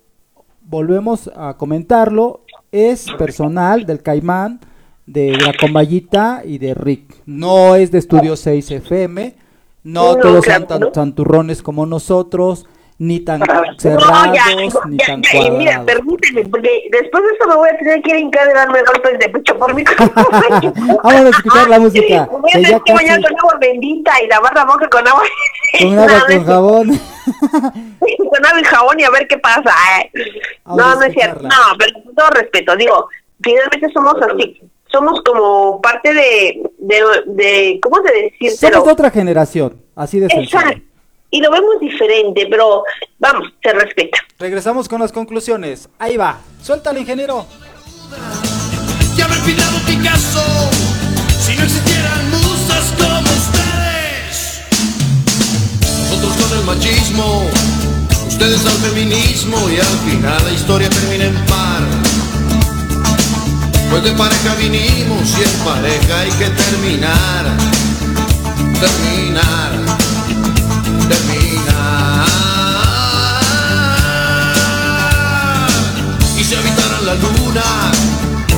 [0.61, 4.61] volvemos a comentarlo, es personal del Caimán,
[5.05, 7.23] de la Comballita y de Rick.
[7.25, 9.35] No es de Estudio 6 FM,
[9.83, 12.67] no, todos son tan santurrones como nosotros,
[12.99, 13.41] ni tan
[13.77, 14.27] cerrados,
[14.87, 15.57] ni tan cuadrados.
[15.57, 18.79] Mira, permíteme, porque después de esto me voy a tener que ir en y darme
[18.81, 19.83] golpes de pecho por mi
[21.03, 22.27] Vamos a escuchar la música.
[22.31, 25.23] Voy a tener que bañar con agua bendita y lavar la boca con agua.
[25.79, 26.87] Con agua con jabón.
[28.29, 29.75] con agua y jabón y a ver qué pasa.
[30.65, 31.43] No, no es cierto.
[31.43, 33.09] No, pero con todo respeto, digo,
[33.43, 34.61] finalmente somos así.
[34.89, 38.51] Somos como parte de, de, de ¿cómo se decir?
[38.51, 40.81] Somos de otra generación, así de sencillo.
[41.29, 42.83] Y lo vemos diferente, pero
[43.19, 44.19] vamos, se respeta.
[44.39, 45.89] Regresamos con las conclusiones.
[45.99, 47.45] Ahí va, suelta ingeniero.
[49.15, 50.43] Ya haber pintado Picasso
[51.39, 54.61] si no existieran musas como ustedes.
[55.81, 57.49] Nosotros con el machismo,
[58.27, 61.83] ustedes al feminismo y al final la historia termina en par.
[63.89, 67.77] Pues de pareja vinimos y en pareja hay que terminar
[68.79, 69.96] terminar.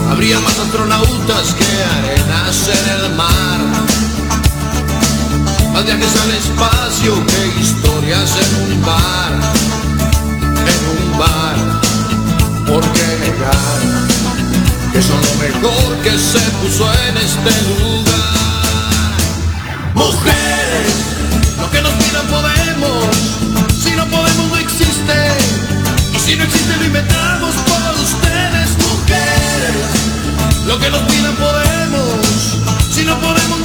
[0.09, 1.65] Habría más astronautas que
[1.97, 3.59] arenas en el mar.
[5.73, 9.33] Más viajes al espacio que historias en un bar,
[10.73, 11.55] en un bar.
[12.67, 13.79] ¿Por qué negar
[14.93, 18.19] que son lo mejor que se puso en este lugar?
[19.95, 21.09] Mujeres
[21.71, 23.15] que nos pidan podemos,
[23.83, 25.37] si no podemos no existe,
[26.15, 27.68] y si no existe lo inventamos
[30.66, 32.57] Lo que nos pidan podemos,
[32.91, 33.64] si no podemos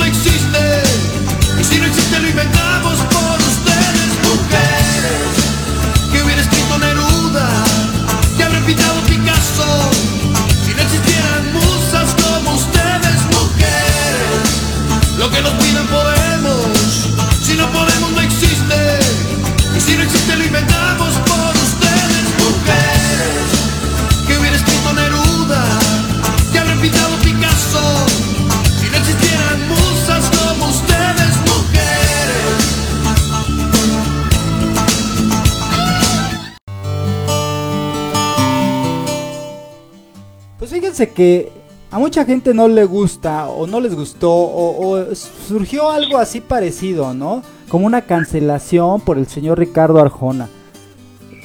[40.95, 41.51] fíjense que
[41.91, 47.13] a mucha gente no le gusta o no les gustó o, surgió algo así parecido,
[47.15, 47.43] ¿no?
[47.69, 50.49] Como una cancelación por el señor Ricardo Arjona.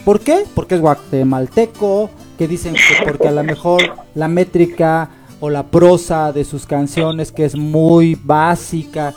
[0.06, 0.45] ¿Por qué?
[0.54, 3.82] Porque es guatemalteco, que dicen que porque a lo mejor
[4.14, 9.16] la métrica o la prosa de sus canciones que es muy básica,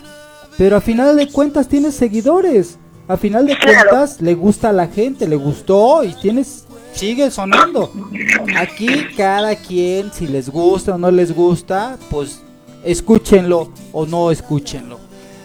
[0.56, 2.78] pero a final de cuentas tiene seguidores.
[3.06, 6.64] A final de cuentas le gusta a la gente, le gustó y tienes
[6.94, 7.92] sigue sonando.
[8.56, 12.42] Aquí cada quien, si les gusta o no les gusta, pues
[12.84, 14.98] escúchenlo o no escúchenlo.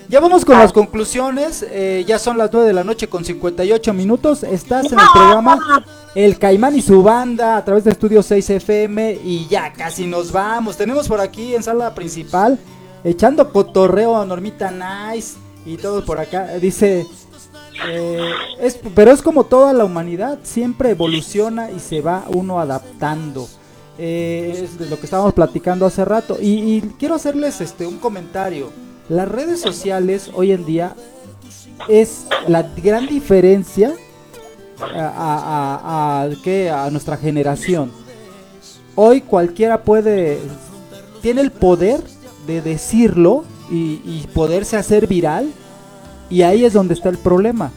[0.10, 1.66] Ya vamos con las conclusiones.
[1.70, 4.44] Eh, ya son las 9 de la noche con 58 minutos.
[4.44, 5.84] Estás en el programa
[6.16, 9.20] El Caimán y su banda a través de Estudio 6 FM.
[9.24, 10.78] Y ya casi nos vamos.
[10.78, 12.58] Tenemos por aquí en sala principal
[13.04, 15.36] echando cotorreo a Normita Nice
[15.66, 16.54] y todos por acá.
[16.60, 17.06] Dice,
[17.86, 23.48] eh, es, pero es como toda la humanidad, siempre evoluciona y se va uno adaptando.
[24.00, 26.38] Eh, es de lo que estábamos platicando hace rato.
[26.40, 28.70] Y, quiero hacerles este un comentario.
[29.10, 30.96] Las redes sociales hoy en día
[31.88, 33.94] es la gran diferencia
[34.82, 37.92] a, a, a nuestra generación.
[38.96, 40.40] Hoy cualquiera puede,
[41.22, 42.02] tiene el poder
[42.46, 45.52] de decirlo y, y poderse hacer viral.
[46.30, 47.72] Y ahí es donde está el problema.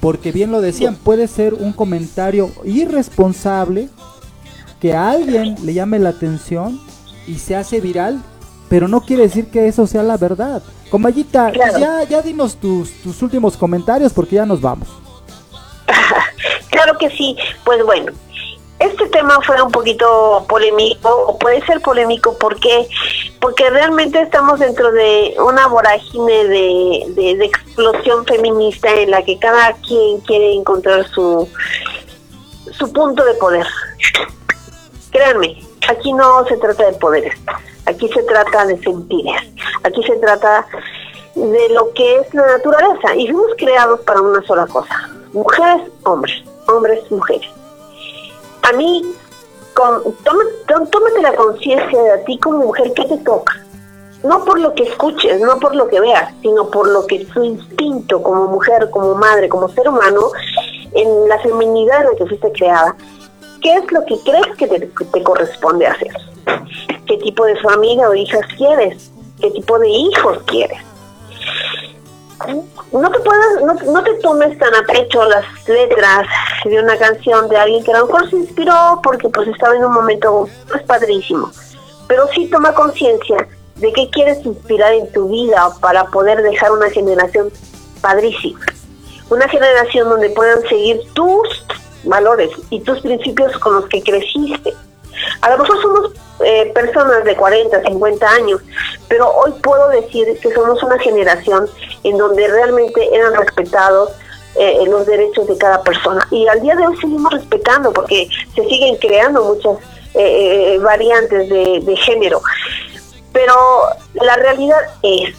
[0.00, 3.88] Porque bien lo decían, puede ser un comentario irresponsable
[4.80, 6.80] que a alguien le llame la atención
[7.26, 8.22] y se hace viral,
[8.68, 10.62] pero no quiere decir que eso sea la verdad.
[10.90, 14.88] Comayita, ya, ya dinos tus, tus últimos comentarios porque ya nos vamos.
[16.70, 18.12] claro que sí, pues bueno,
[18.78, 22.88] este tema fue un poquito polémico, o puede ser polémico, porque
[23.40, 29.72] porque realmente estamos dentro de una vorágine de, de, explosión feminista en la que cada
[29.74, 31.48] quien quiere encontrar su,
[32.72, 33.66] su punto de poder.
[35.10, 37.38] Créanme, aquí no se trata de poderes,
[37.86, 39.40] aquí se trata de sentires,
[39.84, 40.66] aquí se trata
[41.34, 46.42] de lo que es la naturaleza y fuimos creados para una sola cosa, mujeres, hombres,
[46.66, 47.48] hombres, mujeres
[48.66, 49.14] a mí,
[49.74, 53.62] con, tómate, la conciencia de a ti como mujer que te toca.
[54.24, 57.44] No por lo que escuches, no por lo que veas, sino por lo que tu
[57.44, 60.30] instinto como mujer, como madre, como ser humano,
[60.92, 62.96] en la feminidad en la que fuiste creada,
[63.62, 66.12] ¿qué es lo que crees que te, te corresponde hacer?
[67.06, 69.12] ¿Qué tipo de familia o hijas quieres?
[69.40, 70.80] ¿Qué tipo de hijos quieres?
[72.92, 76.26] No te puedas, no, te tomes tan a pecho las letras
[76.64, 79.84] de una canción de alguien que a lo mejor se inspiró porque pues estaba en
[79.84, 81.50] un momento pues padrísimo.
[82.08, 86.90] Pero sí toma conciencia de qué quieres inspirar en tu vida para poder dejar una
[86.90, 87.50] generación
[88.00, 88.60] padrísima.
[89.30, 91.64] Una generación donde puedan seguir tus
[92.04, 94.74] valores y tus principios con los que creciste.
[95.40, 96.12] A lo mejor somos
[96.44, 98.60] eh, personas de 40, 50 años,
[99.08, 101.68] pero hoy puedo decir que somos una generación
[102.04, 104.10] en donde realmente eran respetados
[104.56, 106.26] eh, los derechos de cada persona.
[106.30, 109.78] Y al día de hoy seguimos respetando porque se siguen creando muchas
[110.14, 112.40] eh, variantes de, de género.
[113.32, 113.54] Pero
[114.14, 115.34] la realidad es,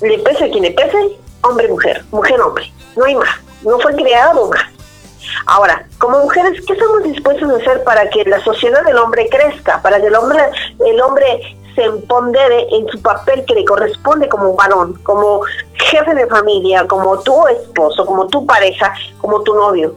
[0.00, 4.71] le pese a quien le pese, hombre-mujer, mujer-hombre, no hay más, no fue creado más.
[5.46, 9.80] Ahora, como mujeres, ¿qué estamos dispuestos a hacer para que la sociedad del hombre crezca,
[9.82, 10.40] para que el hombre,
[10.86, 15.42] el hombre se empodere en su papel que le corresponde como varón, como
[15.74, 19.94] jefe de familia, como tu esposo, como tu pareja, como tu novio?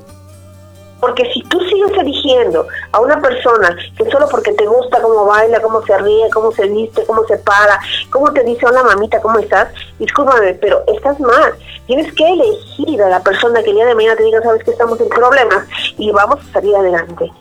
[0.99, 5.61] Porque si tú sigues eligiendo a una persona que solo porque te gusta cómo baila,
[5.61, 7.79] cómo se ríe, cómo se viste, cómo se para,
[8.09, 9.69] cómo te dice hola mamita, ¿cómo estás?
[9.99, 11.53] Discúlpame, pero estás mal.
[11.85, 14.71] Tienes que elegir a la persona que el día de mañana te diga, sabes que
[14.71, 15.67] estamos en problemas
[15.97, 17.31] y vamos a salir adelante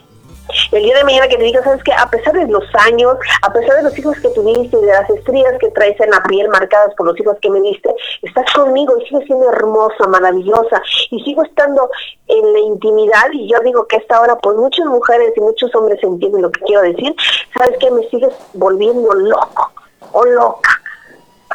[0.73, 3.53] el día de mañana que te diga, sabes que a pesar de los años, a
[3.53, 6.95] pesar de los hijos que tuviste de las estrías que traes en la piel marcadas
[6.97, 11.43] por los hijos que me diste, estás conmigo y sigues siendo hermosa, maravillosa y sigo
[11.45, 11.89] estando
[12.27, 15.75] en la intimidad y yo digo que a esta hora pues muchas mujeres y muchos
[15.75, 17.15] hombres entienden lo que quiero decir,
[17.57, 19.73] sabes que me sigues volviendo loco
[20.13, 20.71] o loca.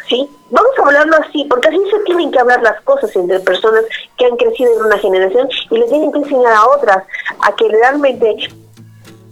[0.07, 0.29] ¿sí?
[0.49, 3.83] Vamos a hablarlo así, porque así se tienen que hablar las cosas entre personas
[4.17, 7.03] que han crecido en una generación y le tienen que enseñar a otras
[7.41, 8.35] a que realmente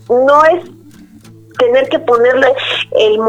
[0.09, 0.63] no es
[1.57, 2.53] tener que ponerle
[2.91, 3.19] el,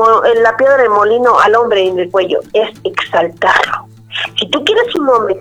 [0.43, 3.87] la piedra de molino al hombre en el cuello, es exaltarlo.
[4.39, 5.41] Si tú quieres un hombre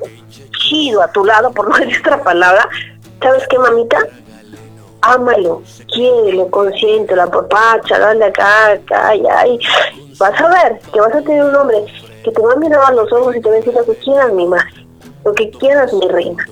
[0.59, 2.67] chido a tu lado, por no decir otra palabra,
[3.21, 3.99] ¿sabes qué, mamita?
[5.01, 5.61] Ámalo,
[5.93, 9.59] quiérelo, consiente, la papacha, dale acá, acá, y
[10.17, 11.85] Vas a ver que vas a tener un hombre
[12.23, 13.95] que te va a mirar a los ojos y te va a decir lo que
[13.97, 14.87] quieras, mi madre,
[15.23, 16.43] lo que quieras, mi reina.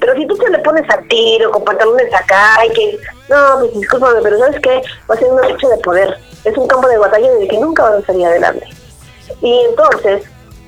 [0.00, 3.72] Pero si tú te le pones a tiro, con pantalones acá, y que, no, pues
[3.74, 4.82] discúlpame, pero ¿sabes qué?
[5.10, 6.18] Va a ser una lucha de poder.
[6.44, 8.66] Es un campo de batalla en el que nunca van a salir adelante.
[9.42, 10.22] Y entonces,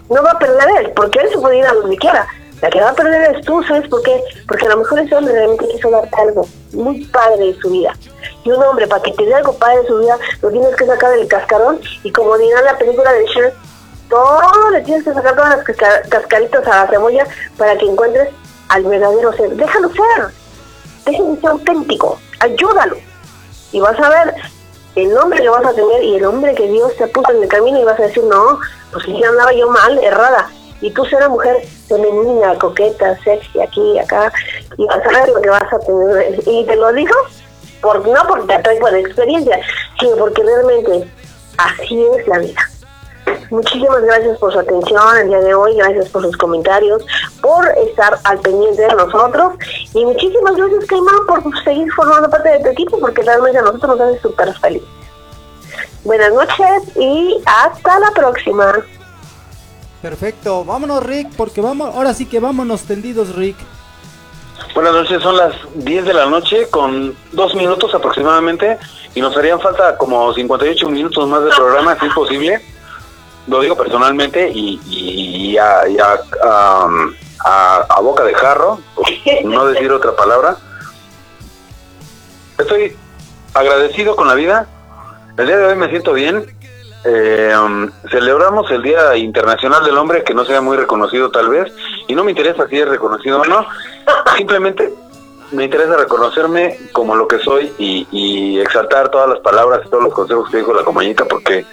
[0.08, 2.26] no va a perder él, porque él se puede ir a donde quiera.
[2.60, 4.22] La que va a perder es tú, ¿sabes por qué?
[4.46, 7.94] Porque a lo mejor ese hombre realmente quiso darte algo muy padre de su vida.
[8.44, 10.86] Y un hombre, para que te dé algo padre de su vida, lo tienes que
[10.86, 11.80] sacar del cascarón.
[12.02, 13.54] Y como dirá la película de Cher,
[14.10, 17.26] todo le tienes que sacar todas las cascaritas a la cebolla
[17.56, 18.28] para que encuentres
[18.70, 19.54] al verdadero ser.
[19.54, 20.32] Déjalo ser.
[21.04, 22.18] Déjalo ser auténtico.
[22.40, 22.96] Ayúdalo.
[23.72, 24.34] Y vas a ver
[24.96, 27.48] el hombre que vas a tener y el hombre que Dios te puso en el
[27.48, 28.58] camino y vas a decir, no,
[28.92, 30.50] pues si andaba yo mal, errada.
[30.80, 31.56] Y tú serás mujer
[31.88, 34.32] femenina, coqueta, sexy, aquí, acá,
[34.78, 36.40] y vas a ver lo que vas a tener.
[36.46, 37.14] Y te lo digo,
[37.82, 39.60] no porque te traigo de experiencia,
[39.98, 41.10] sino porque realmente
[41.58, 42.70] así es la vida.
[43.50, 47.04] Muchísimas gracias por su atención el día de hoy, gracias por sus comentarios,
[47.42, 49.54] por estar al pendiente de nosotros
[49.92, 53.98] y muchísimas gracias Caimán por seguir formando parte de tu equipo porque realmente a nosotros
[53.98, 54.82] nos hace súper feliz.
[56.04, 58.72] Buenas noches y hasta la próxima.
[60.00, 63.56] Perfecto, vámonos Rick, porque vamos, ahora sí que vámonos tendidos Rick.
[64.74, 68.78] Buenas noches, son las 10 de la noche con dos minutos aproximadamente
[69.14, 72.60] y nos harían falta como 58 minutos más de programa, si es posible.
[73.50, 75.82] Lo digo personalmente y, a,
[77.44, 78.78] a, boca de jarro,
[79.44, 80.56] no decir otra palabra.
[82.56, 82.96] Estoy
[83.52, 84.68] agradecido con la vida.
[85.36, 86.46] El día de hoy me siento bien.
[87.04, 91.72] Eh, um, celebramos el Día Internacional del Hombre, que no sea muy reconocido tal vez,
[92.06, 93.66] y no me interesa si es reconocido o no,
[94.36, 94.92] simplemente
[95.52, 100.14] me interesa reconocerme como lo que soy y, exaltar todas las palabras y todos los
[100.14, 101.64] consejos que dijo la compañita, porque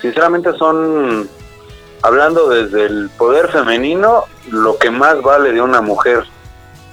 [0.00, 1.28] sinceramente son,
[2.02, 6.24] hablando desde el poder femenino, lo que más vale de una mujer,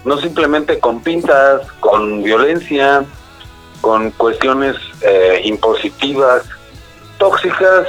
[0.06, 3.04] no simplemente con pintas, con violencia,
[3.82, 6.44] con cuestiones eh, impositivas,
[7.18, 7.88] tóxicas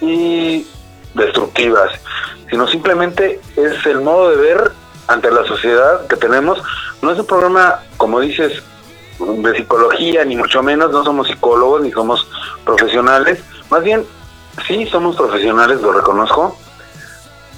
[0.00, 0.66] y
[1.14, 1.90] destructivas,
[2.50, 4.72] sino simplemente es el modo de ver
[5.08, 6.62] ante la sociedad que tenemos.
[7.02, 8.62] No es un programa, como dices,
[9.18, 12.28] de psicología, ni mucho menos, no somos psicólogos ni somos
[12.64, 14.06] profesionales, más bien
[14.66, 16.56] sí somos profesionales, lo reconozco.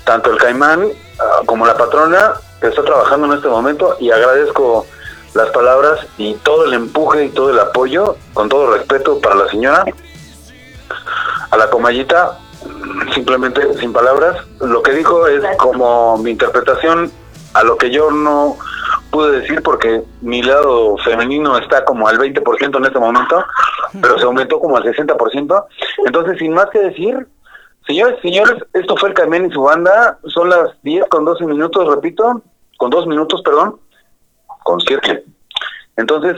[0.04, 0.88] Tanto el caimán
[1.20, 4.86] ah, como la patrona que está trabajando en este momento y agradezco
[5.34, 9.48] las palabras y todo el empuje y todo el apoyo, con todo respeto para la
[9.48, 9.84] señora
[11.50, 12.38] a la comayita,
[13.14, 14.36] simplemente sin palabras.
[14.60, 17.10] Lo que dijo es como mi interpretación
[17.54, 18.56] a lo que yo no
[19.10, 23.44] pude decir porque mi lado femenino está como al 20% en este momento,
[24.00, 25.66] pero se aumentó como al 60%.
[26.06, 27.26] Entonces, sin más que decir,
[27.86, 30.18] señores, señores, esto fue el Carmen y su banda.
[30.26, 32.42] Son las 10 con 12 minutos, repito,
[32.76, 33.80] con 2 minutos, perdón,
[34.62, 35.24] con 7.
[35.96, 36.36] Entonces,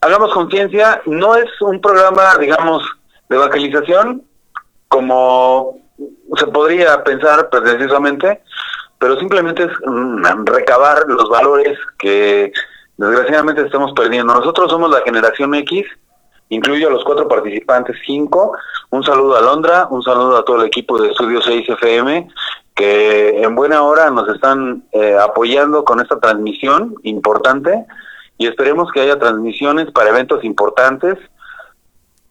[0.00, 2.82] hagamos conciencia, no es un programa, digamos,
[3.28, 4.22] de evangelización,
[4.88, 5.78] como
[6.36, 8.42] se podría pensar precisamente,
[8.98, 12.52] pero simplemente es mm, recabar los valores que
[12.96, 14.34] desgraciadamente estamos perdiendo.
[14.34, 15.86] Nosotros somos la generación X,
[16.48, 18.56] incluyo a los cuatro participantes, cinco.
[18.90, 22.28] Un saludo a Londra, un saludo a todo el equipo de Estudio 6 FM,
[22.74, 27.86] que en buena hora nos están eh, apoyando con esta transmisión importante
[28.38, 31.18] y esperemos que haya transmisiones para eventos importantes.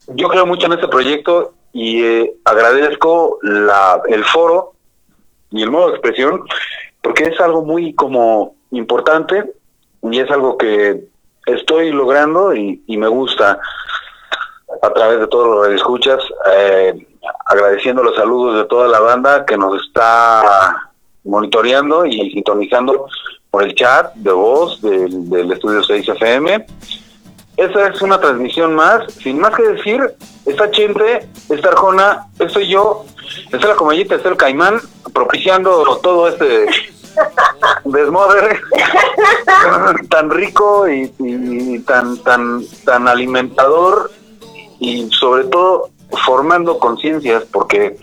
[0.07, 4.73] Yo creo mucho en este proyecto y eh, agradezco la, el foro
[5.53, 6.43] y el modo de expresión
[7.01, 9.53] porque es algo muy como importante
[10.01, 11.05] y es algo que
[11.45, 13.59] estoy logrando y, me gusta
[14.81, 16.19] a través de todos los escuchas
[16.53, 17.07] eh,
[17.45, 20.91] agradeciendo los saludos de toda la banda que nos está
[21.23, 23.07] monitoreando y sintonizando
[23.51, 26.65] por el chat de voz del, del estudio 6 FM
[27.65, 30.01] esa es una transmisión más, sin más que decir,
[30.45, 33.05] está Chente, está Arjona, estoy yo,
[33.51, 34.79] está la comallita, está el Caimán,
[35.13, 36.65] propiciando todo este
[37.85, 38.61] desmoder
[40.09, 44.11] tan rico y, tan, tan, tan alimentador
[44.79, 45.89] y sobre todo
[46.25, 47.97] formando conciencias, porque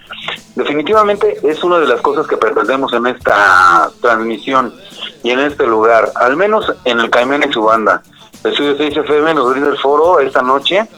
[0.56, 4.74] definitivamente es una de las cosas que pretendemos en esta transmisión
[5.22, 8.02] y en este lugar, al menos en el Caimán y su banda
[8.44, 10.88] Estudio 6 FM nos brinda el foro esta noche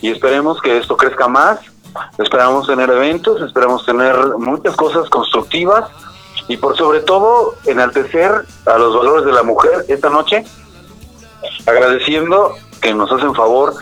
[0.00, 1.58] y esperemos que esto crezca más.
[2.18, 5.90] Esperamos tener eventos, esperamos tener muchas cosas constructivas
[6.46, 8.30] y por sobre todo enaltecer
[8.66, 10.44] a los valores de la mujer esta noche,
[11.66, 13.74] agradeciendo que nos hacen favor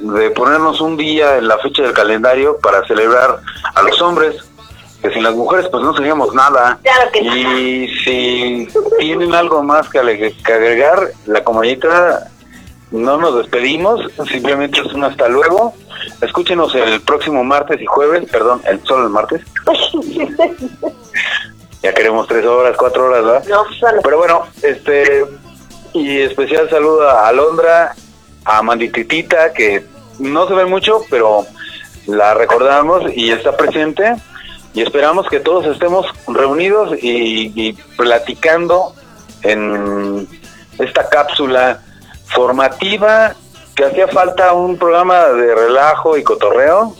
[0.00, 3.40] de ponernos un día en la fecha del calendario para celebrar
[3.74, 4.36] a los hombres,
[5.00, 6.78] que sin las mujeres pues no seríamos nada.
[7.14, 8.68] y si
[8.98, 12.30] tienen algo más que, agregar, la comadita
[12.90, 14.00] no nos despedimos,
[14.30, 15.74] simplemente es un hasta luego.
[16.22, 19.42] Escúchenos el próximo martes y jueves, perdón, el solo el martes.
[21.82, 23.44] ya queremos tres horas, cuatro horas, ¿verdad?
[24.02, 25.24] Pero bueno, este,
[25.92, 27.94] y especial saludo a Alondra,
[28.44, 29.84] a Mandititita, que
[30.18, 31.44] no se ve mucho, pero
[32.06, 34.16] la recordamos y está presente.
[34.74, 38.94] Y esperamos que todos estemos reunidos y, y platicando
[39.42, 40.28] en
[40.78, 41.82] esta cápsula
[42.28, 43.34] formativa,
[43.74, 46.94] que hacía falta un programa de relajo y cotorreo,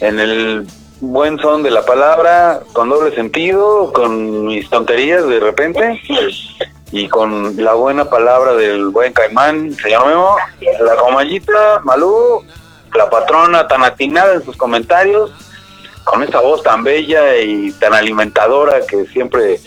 [0.00, 0.66] en el
[1.00, 6.00] buen son de la palabra, con doble sentido, con mis tonterías de repente,
[6.92, 10.36] y con la buena palabra del buen caimán, se llama
[10.80, 12.44] la comallita, Malú,
[12.94, 15.30] la patrona tan atinada en sus comentarios,
[16.04, 19.60] con esta voz tan bella y tan alimentadora que siempre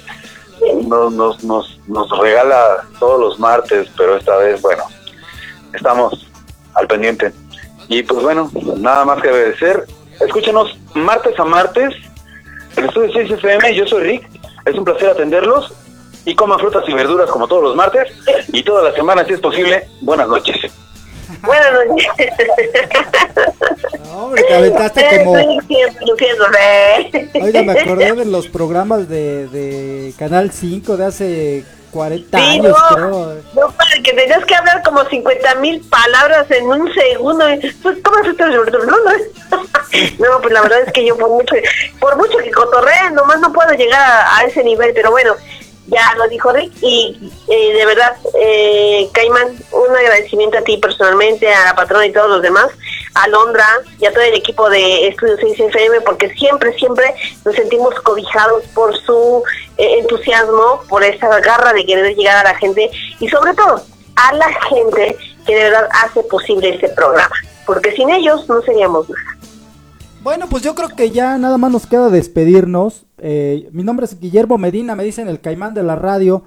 [0.87, 4.83] nos, nos, nos, nos regala todos los martes, pero esta vez, bueno,
[5.73, 6.27] estamos
[6.75, 7.31] al pendiente.
[7.87, 9.85] Y pues bueno, nada más que agradecer.
[10.19, 11.95] Escúchenos martes a martes
[12.75, 13.75] el estudio 6 FM.
[13.75, 14.29] Yo soy Rick.
[14.65, 15.73] Es un placer atenderlos.
[16.25, 18.11] Y coman frutas y verduras como todos los martes.
[18.53, 19.87] Y todas las semanas, si es posible.
[20.01, 20.55] Buenas noches.
[21.41, 22.09] Buenas noches.
[24.05, 25.35] No, hombre, te aventaste como...
[26.07, 27.29] Luciéndome.
[27.41, 32.75] Oiga, me acordé de los programas de, de Canal 5 de hace 40 Sí, años,
[32.89, 33.35] no, creo.
[33.55, 37.45] no, para que tenías que hablar como 50 mil palabras en un segundo.
[37.81, 38.45] Pues, ¿cómo es esto?
[40.19, 41.55] No, pues la verdad es que yo por mucho,
[41.99, 45.33] por mucho que cotorreen, nomás no puedo llegar a, a ese nivel, pero bueno,
[45.89, 51.51] ya lo dijo Rick y eh, de verdad, eh, Caimán, un agradecimiento a ti personalmente,
[51.51, 52.67] a la patrona y todos los demás,
[53.15, 53.65] a Londra
[53.99, 57.13] y a todo el equipo de Estudio 6 FM, porque siempre, siempre
[57.45, 59.43] nos sentimos cobijados por su
[59.77, 62.89] eh, entusiasmo, por esa garra de querer llegar a la gente
[63.19, 63.81] y sobre todo
[64.15, 67.35] a la gente que de verdad hace posible este programa,
[67.65, 69.37] porque sin ellos no seríamos nada.
[70.21, 73.05] Bueno, pues yo creo que ya nada más nos queda despedirnos.
[73.21, 76.43] Eh, mi nombre es Guillermo Medina, me dicen el caimán de la radio.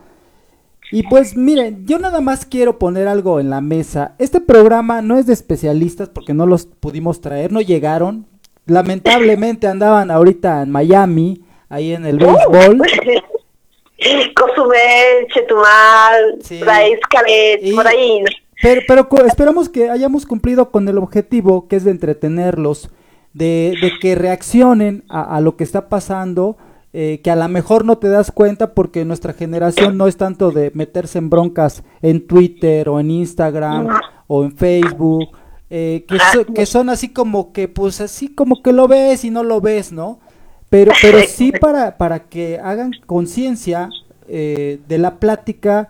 [0.90, 4.14] Y pues miren, yo nada más quiero poner algo en la mesa.
[4.18, 8.26] Este programa no es de especialistas porque no los pudimos traer, no llegaron.
[8.66, 12.82] Lamentablemente andaban ahorita en Miami, ahí en el béisbol.
[14.34, 16.58] Cozumel, Chetumal, Sí.
[16.58, 18.24] por ahí, Xcaret, Y- por ahí.
[18.60, 22.90] Pero, pero esperamos que hayamos cumplido con el objetivo que es de entretenerlos,
[23.34, 26.56] de, de que reaccionen a, a lo que está pasando,
[26.92, 30.50] eh, que a lo mejor no te das cuenta porque nuestra generación no es tanto
[30.50, 33.88] de meterse en broncas en Twitter o en Instagram
[34.26, 35.28] o en Facebook,
[35.70, 39.30] eh, que, so- que son así como que, pues así como que lo ves y
[39.30, 40.20] no lo ves, ¿no?
[40.68, 43.88] Pero, pero sí para, para que hagan conciencia
[44.28, 45.88] eh, de la plática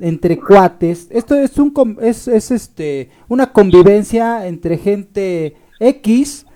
[0.00, 1.08] entre cuates.
[1.10, 6.46] Esto es un es, es este una convivencia entre gente X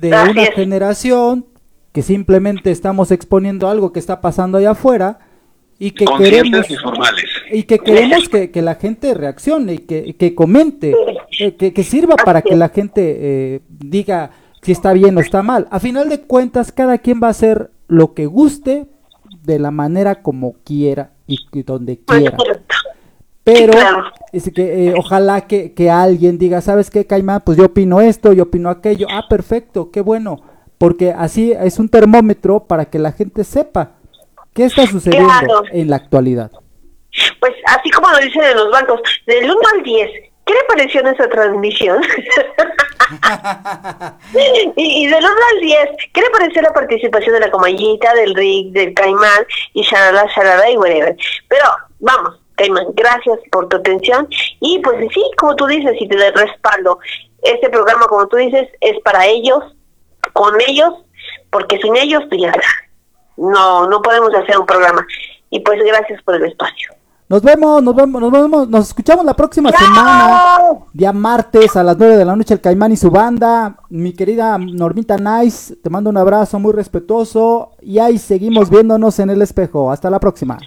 [0.00, 0.54] de Así una es.
[0.54, 1.46] generación
[1.92, 5.18] que simplemente estamos exponiendo algo que está pasando allá afuera
[5.78, 6.66] y que queremos
[7.50, 10.94] y que queremos que, que la gente reaccione y que, que comente,
[11.38, 14.30] eh, que, que sirva para que la gente eh, diga
[14.62, 15.66] si está bien o está mal.
[15.70, 18.86] A final de cuentas, cada quien va a hacer lo que guste
[19.42, 22.36] de la manera como quiera y, y donde Pues, quiera.
[23.54, 24.04] Pero claro.
[24.32, 27.42] es que eh, ojalá que, que alguien diga, ¿sabes qué, Caimán?
[27.44, 29.06] Pues yo opino esto, yo opino aquello.
[29.10, 30.42] Ah, perfecto, qué bueno.
[30.78, 33.92] Porque así es un termómetro para que la gente sepa
[34.54, 35.62] qué está sucediendo Claro.
[35.72, 36.50] en la actualidad.
[37.40, 40.10] Pues así como lo dicen en los bancos, del 1 al 10,
[40.46, 42.00] ¿qué le pareció nuestra transmisión?
[44.76, 48.34] y, y del 1 al 10, ¿qué le pareció la participación de la Comayita, del
[48.34, 49.44] Rick, del Caimán
[49.74, 51.16] y shalala, shalala y whatever?
[51.48, 51.64] Pero
[51.98, 54.28] vamos, Caimán, gracias por tu atención
[54.60, 56.98] y pues sí, como tú dices, y te doy respaldo,
[57.42, 59.64] este programa, como tú dices, es para ellos,
[60.34, 60.92] con ellos,
[61.50, 62.52] porque sin ellos, pues ya.
[63.38, 65.06] No, no podemos hacer un programa.
[65.48, 66.92] Y pues gracias por el espacio.
[67.30, 71.96] Nos vemos, nos vemos, nos vemos, nos escuchamos la próxima semana, día martes a las
[71.96, 73.76] 9 de la noche el Caimán y su banda.
[73.88, 79.30] Mi querida Normita Nice, te mando un abrazo muy respetuoso y ahí seguimos viéndonos en
[79.30, 79.92] el espejo.
[79.92, 80.58] Hasta la próxima.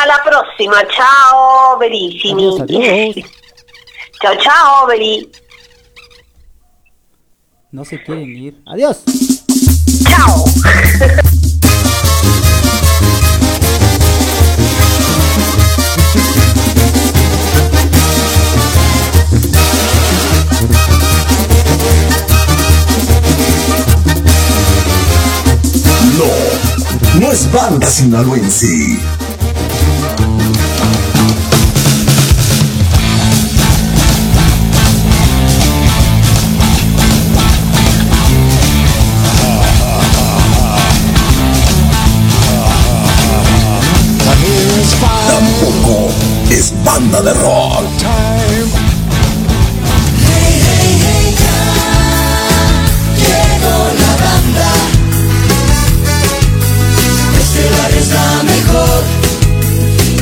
[0.00, 0.76] A la próxima.
[0.86, 2.56] Chao, Verissimi.
[4.20, 5.30] Chao, chao, Beri.
[7.72, 8.62] No se quieren ir.
[8.66, 9.02] Adiós.
[10.04, 10.44] Chao.
[26.18, 28.98] No, no es banda sinaloense.
[46.98, 47.84] De rock.
[53.16, 54.70] Llegó la banda.
[57.38, 59.02] Estelar es la mejor.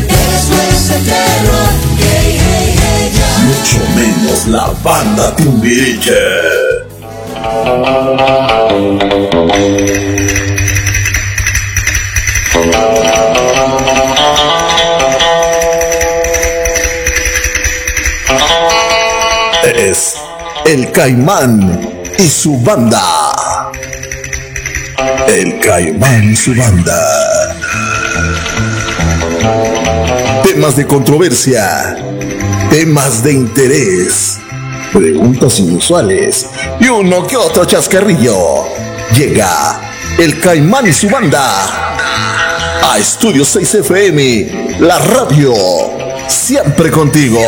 [0.06, 1.72] Eso es el terror.
[1.98, 3.30] Hey, hey, hey, ya.
[3.46, 6.24] Mucho menos la banda Timbiriche.
[20.76, 23.72] El Caimán y su banda.
[25.26, 27.00] El Caimán y su banda.
[30.44, 31.96] Temas de controversia.
[32.68, 34.36] Temas de interés.
[34.92, 36.46] Preguntas inusuales.
[36.78, 38.66] Y uno que otro chascarrillo.
[39.16, 39.80] Llega
[40.18, 41.40] el Caimán y su banda.
[42.82, 44.76] A Estudio 6 FM.
[44.80, 45.54] La radio.
[46.28, 47.40] Siempre contigo.